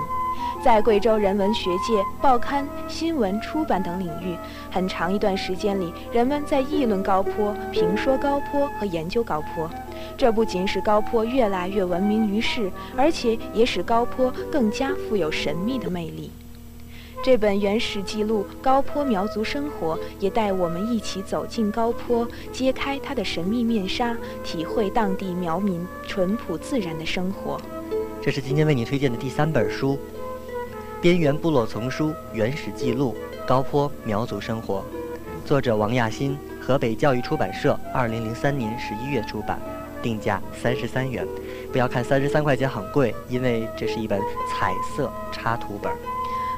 [0.61, 4.35] 在贵州人文学界、报刊、新闻、出版等领域，
[4.69, 9.69] 很长一段时间里，人们在议论高坡、评说高坡和研究高坡。
[10.17, 16.29] 这不仅使高坡越来越闻名于世，而且也使高坡更加富有神秘的魅力。
[17.23, 27.59] 这本原始记录高坡苗族生活，也带我们一起走进高坡，揭开它的神秘面纱，体会当地苗民淳朴自然的生活。
[28.21, 29.97] 这是今天为你推荐的第三本书。
[31.01, 33.15] 边缘部落丛书原始记录
[33.47, 34.83] 高坡苗族生活，
[35.45, 39.57] 作者王亚新，河北教育出版社，二零零三年十一月出版。
[40.01, 41.25] 定价三十三元。
[41.71, 44.19] 不要看三十三块钱很贵，因为这是一本
[44.49, 45.89] 彩色插图本。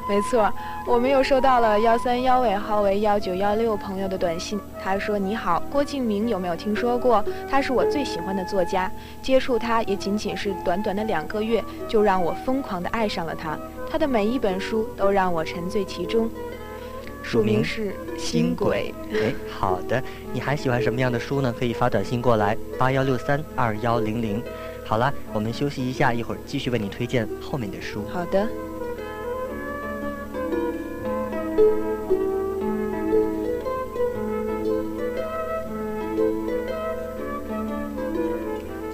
[0.10, 0.52] 没错，
[0.88, 4.60] 我们又收到了幺三幺尾号为幺九幺六朋友的短信。
[4.84, 7.24] 他说：“你好，郭敬明有没有听说过？
[7.48, 13.58] 他是我最喜欢的作家，接触他也仅仅是短短的两个月，就让我疯狂地爱上了他。
[13.92, 16.30] 他的每一本书都让我沉醉其中。”
[17.22, 18.94] 署名是新鬼。
[19.14, 20.02] 哎，好的，
[20.34, 21.54] 你还喜欢什么样的书呢？
[21.58, 24.42] 可以发短信过来八幺六三二幺零零。
[24.86, 28.04] 好了，我们休息一下，一会儿继续为你推荐后面的书。
[28.12, 28.48] 好的。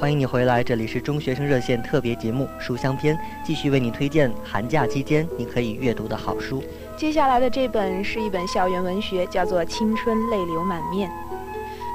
[0.07, 6.63] 欢迎你回来，这里是中学生热线特别节目《书香篇》，继续为你推荐寒假期间你可以阅读的好书。
[6.95, 11.09] 接下来的这本是一本校园文学，叫做《青春泪流满面》。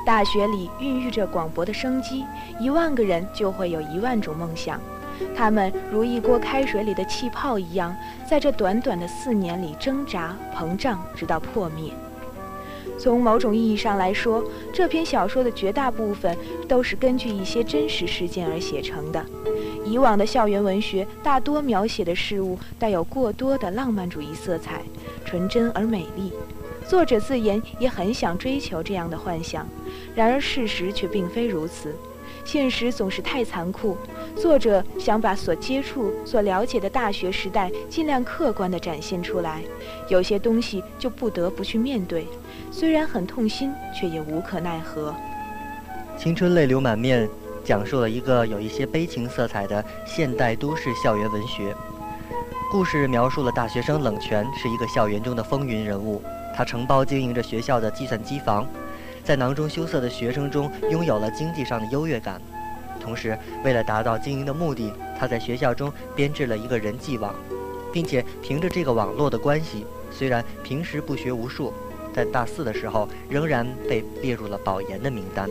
[0.04, 2.26] 大学里孕育着广博的生机，
[2.60, 4.78] 一万个人就会有一万种梦想，
[5.34, 7.96] 他们如一锅开水里的气泡一样，
[8.28, 11.90] 在这短短的四年里挣扎、膨胀，直到破灭。
[13.02, 16.38] 从某种意义上来说，这篇小说的绝大部分
[16.68, 19.26] 都是根据一些真实事件而写成的。
[19.84, 24.82] 以往的校园文学大多描写的事物带有过多的浪漫主义色彩，
[25.24, 26.32] 纯真而美丽。
[26.86, 29.66] 作者自言也很想追求这样的幻想，
[30.14, 31.92] 然而事实却并非如此。
[32.44, 33.96] 现实总是太残酷。
[34.36, 39.62] 作者想把所接触、所了解的大学时代尽量客观地展现出来，
[40.08, 42.26] 有些东西就不得不去面对。
[42.70, 45.14] 虽然很痛心，却也无可奈何。
[46.18, 47.28] 青春泪流满面，
[47.64, 51.74] 讲述了一个有一些悲情色彩的现代都市校园文学。
[52.70, 56.22] 故事描述了大学生冷泉是一个校园中的风云人物，
[56.56, 58.66] 他承包经营着学校的计算机房，
[59.24, 62.40] 在囊中羞涩的学生中拥有了经济上的优越感。
[63.00, 67.34] 同时，为了达到经营的目的，他在学校中编制了一个人际网，
[67.92, 71.72] 并且凭着这个网络的关系，虽然平时不学无术。
[72.14, 75.48] 在大四的时候，仍然被列入了保研的名单。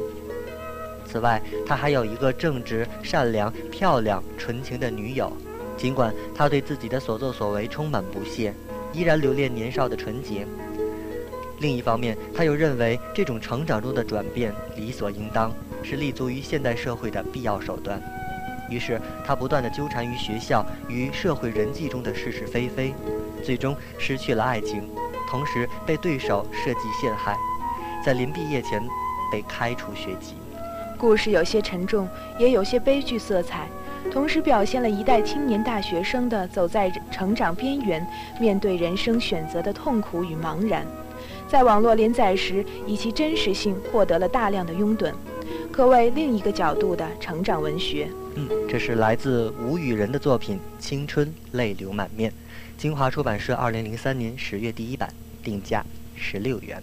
[1.05, 5.31] 此外，他还有一个正直、善良、漂亮、纯情的女友。
[5.75, 8.53] 尽管他对自己的所作所为充满不屑，
[8.93, 10.45] 依然留恋年少的纯洁。
[11.61, 15.53] 另一方面，他又认为这种成长中的转变理所应当，
[15.83, 18.01] 是立足于现代社会的必要手段。
[18.67, 22.95] 于是，他不断地纠缠于学校与社会人际中的是是非非，
[23.43, 24.89] 最终失去了爱情。
[25.29, 27.37] 同时被对手设计陷害，
[28.03, 28.81] 在临毕业前
[29.31, 30.33] 被开除学籍。
[30.97, 32.07] 故事有些沉重，
[32.39, 33.67] 也有些悲剧色彩，
[34.11, 38.05] 同时表现了一代青年大学生的走在成长边缘、
[38.39, 40.85] 面对人生选择的痛苦与茫然。
[41.51, 45.11] 在网络连载时，以其真实性获得了大量的拥趸，
[45.69, 48.07] 可谓另一个角度的成长文学。
[48.35, 52.31] 嗯，这是来自吴雨人的作品《青春泪流满面》。
[52.77, 55.85] 京华出版社二零零三年十月第一版，定价
[56.15, 56.81] 十六元。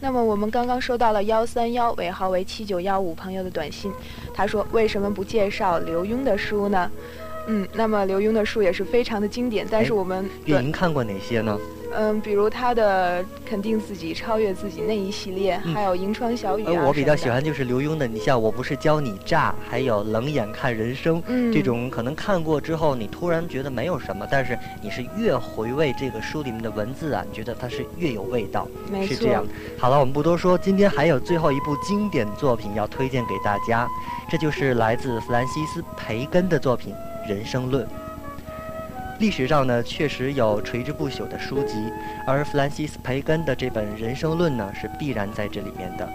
[0.00, 3.92] 那么我们刚刚收到了幺三幺尾号为七九幺五朋友的短信，
[4.34, 6.90] 他说：“为什么不介绍刘墉的书呢？”
[7.46, 11.56] 嗯，那么刘墉的书也是非常的经典，但是我们您看过哪些呢？
[11.94, 16.84] 嗯，比如他的肯定自己、超越自己那一系列，还有银窗小雨啊。
[16.86, 21.22] 我比较喜欢就是刘墉的，你像我不是教你诈，还有冷眼看人生，
[21.52, 28.68] 这种可能看过之后，你突然觉得没有什么，但是你是越回味这个书里面的文字啊，你觉得它是越有味道，
[29.06, 29.44] 是这样。
[29.78, 33.88] 好了，我们不多说，今天还有最后一部经典作品要推荐给大家，
[34.30, 36.94] 这就是来自弗兰西斯·培根的作品
[37.28, 37.84] 《人生论》。
[39.18, 41.74] 历史上呢，确实有垂之不朽的书籍，
[42.24, 46.08] 而弗兰西斯·培根的这本《人生论》呢，是必然在这里面的。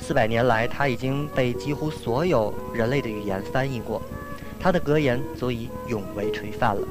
[0.00, 4.02] 四百年来，他已经被几乎所有人类的语言翻译过，
[4.58, 6.82] 他的格言足以永为垂范了。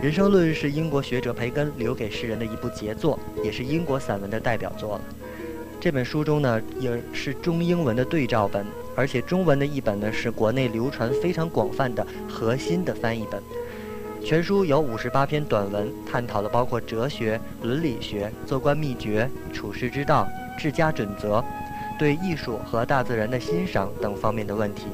[0.02, 5.00] 《人生论》是英国学者培根留给世人的一部杰作，也是英国散文的代表作了。
[5.78, 8.64] 这本书中呢，也是中英文的对照本，
[8.96, 13.42] 而且中文的译本呢，是国内流传非常广泛的核心的翻译本。
[14.24, 21.44] 全书有五十八篇短文，探讨了包括哲学、伦理学、做官秘诀、处世之道、治家准则、
[21.98, 24.86] 对艺术和大自然的欣赏等方面的问题，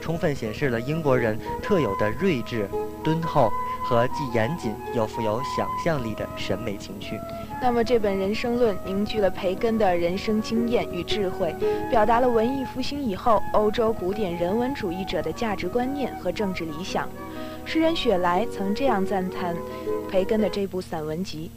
[0.00, 2.68] 充分显示了英国人特有的睿智、
[3.02, 3.50] 敦厚
[3.84, 7.18] 和既严谨又富有想象力的审美情趣。
[7.60, 11.52] 那么，这本《人生论》凝聚了培根的人生经验与智慧，
[11.90, 17.08] 表达了文艺复兴以后欧洲古典人文主义者的价值观念和政治理想。
[17.70, 19.54] 诗人雪莱曾这样赞叹
[20.10, 21.50] 培根的这部散文集：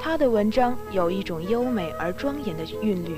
[0.00, 3.16] 他的文章有一种优美而庄严的韵律，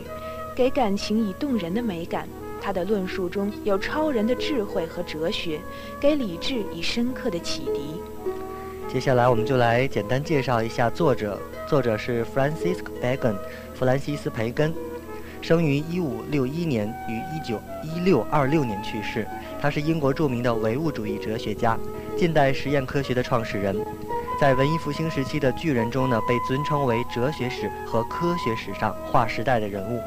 [0.52, 2.28] 给感情以动人的美感，
[2.60, 5.60] 他的论述中有超人的智慧和哲学，
[6.00, 8.02] 给理智以深刻的启迪。
[8.92, 11.40] 接下来，我们就来简单介绍一下作者。
[11.68, 13.36] 作者是 Francis Bacon，
[13.74, 14.74] 弗兰西斯·培根，
[15.40, 17.22] 生于1561年，于
[18.12, 19.24] 1916年去世。
[19.62, 21.78] 他是英国著名的唯物主义哲学家，
[22.16, 23.76] 近代实验科学的创始人。
[24.40, 30.00] 在文艺复兴时期的巨人中呢，被尊称为哲学史和科学史上划时代的人物。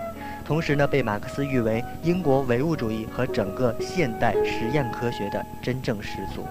[0.44, 6.46] 同时呢，被马克思誉为英国唯物主义和整个现代实验科学的真正始祖。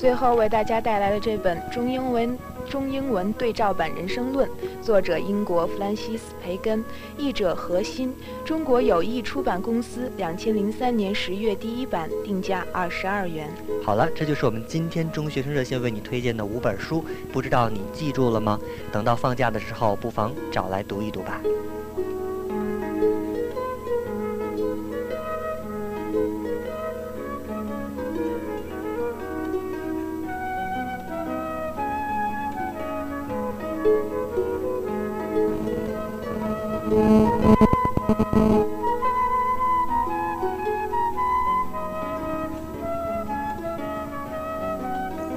[0.00, 2.34] 最后为大家带来的这本中英文
[2.70, 4.48] 中英文对照版《人生论》，
[4.80, 6.82] 作者英国弗兰西斯·培根，
[7.18, 13.50] 译者何欣，中国友谊出版公司，两千零三年十月第一版，定价二十二元。
[13.84, 18.58] 好了，这就是我们今天中学生热线为你推荐的五本书，不知道你记住了吗？
[18.90, 21.42] 等到放假的时候，不妨找来读一读吧。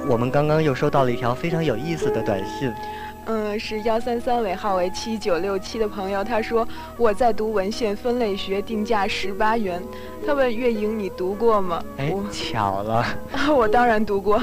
[0.06, 2.72] 我们刚刚又收到了一条非常有意思的短信。
[3.26, 6.66] 嗯，是幺三三尾号为七九六七的朋友，他说
[6.96, 9.82] 我在读文献分类学，定价十八元。
[10.26, 11.84] 他问月莹，你读过吗？
[11.98, 13.04] 哎，巧了，
[13.54, 14.42] 我当然读过。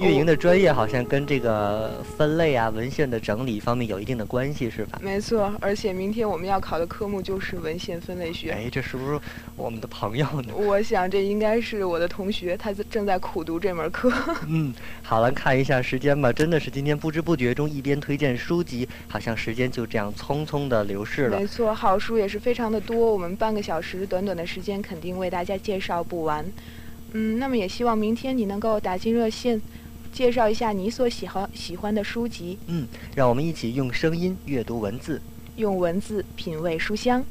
[0.00, 4.98] 月莹的专业好像跟这个分类啊、文献的整理方面有一定的关系，是吧？
[5.00, 8.50] 没错，而且明天我们要考的科目就是文献分类学。
[8.50, 9.20] 哎，这是不是
[9.56, 10.54] 我们的朋友呢？
[10.56, 14.10] 我想这应该是我的同学，他正在苦读这门课。
[14.48, 14.72] 嗯，
[15.02, 21.38] 好了，看一下时间吧，真的是今天不知不觉中一边推荐书籍，好像时间就这样匆匆的流逝了。
[21.38, 26.44] 没错，好书也是非常的多，我们半个小时短短的时间肯定为大家介绍不完。
[27.12, 29.60] 嗯，那么也希望明天你能够打进热线。
[30.12, 32.58] 介绍一下你所喜欢喜欢的书籍。
[32.66, 35.22] 嗯，让我们一起用声音阅读文字，
[35.56, 37.24] 用文字品味书香。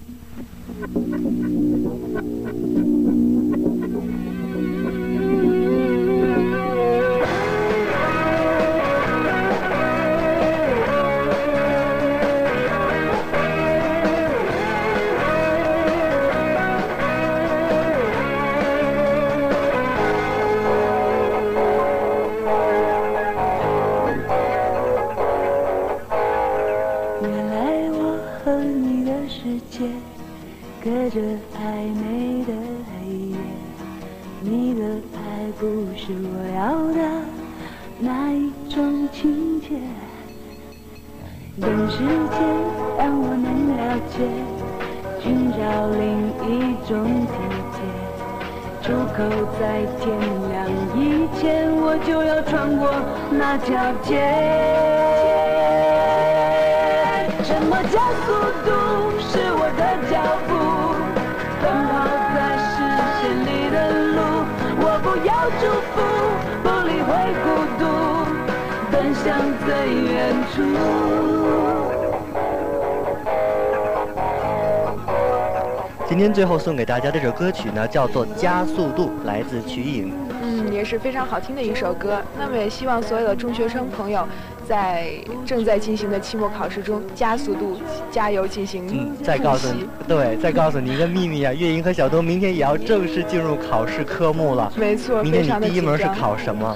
[76.08, 80.12] 今天最后送给大家这首歌曲呢，叫做《加速度》，来自瞿颖。
[80.42, 82.20] 嗯，也是非常好听的一首歌。
[82.38, 84.28] 那么也希望所有的中学生朋友，
[84.68, 85.12] 在
[85.46, 87.78] 正在进行的期末考试中加速度，
[88.12, 94.74] 加油进行嗯，再告诉你，对，再告诉你一个秘密啊，月莹和小东明天也要正式进入考试科目了。
[94.76, 96.76] 没错，明天你第一门是考什么？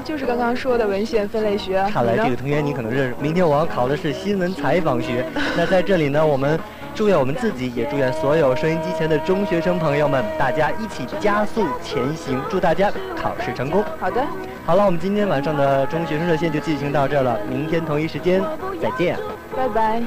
[0.00, 1.84] 嗯，就是刚刚说的文献分类学。
[1.92, 3.14] 看来这个同学你可能认识。
[3.20, 5.24] 明天我要考的是新闻采访学。
[5.56, 6.58] 那在这里呢，我们。
[6.92, 12.42] 祝愿我们自己，也祝愿所有收音机前的中学生朋友们，大家一起加速前行。
[12.50, 13.82] 祝大家考试成功。
[13.98, 14.20] 好的，
[14.66, 17.38] 好了，我们今天晚上的中学生热线就进行到这了。
[17.48, 18.42] 明天同一时间
[18.82, 19.16] 再见，
[19.56, 20.02] 拜拜。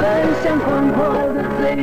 [0.00, 0.58] 奔向
[1.60, 1.76] 最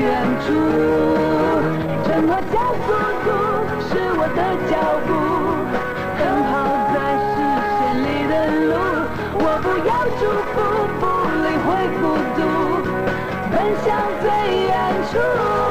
[15.12, 15.69] 远处。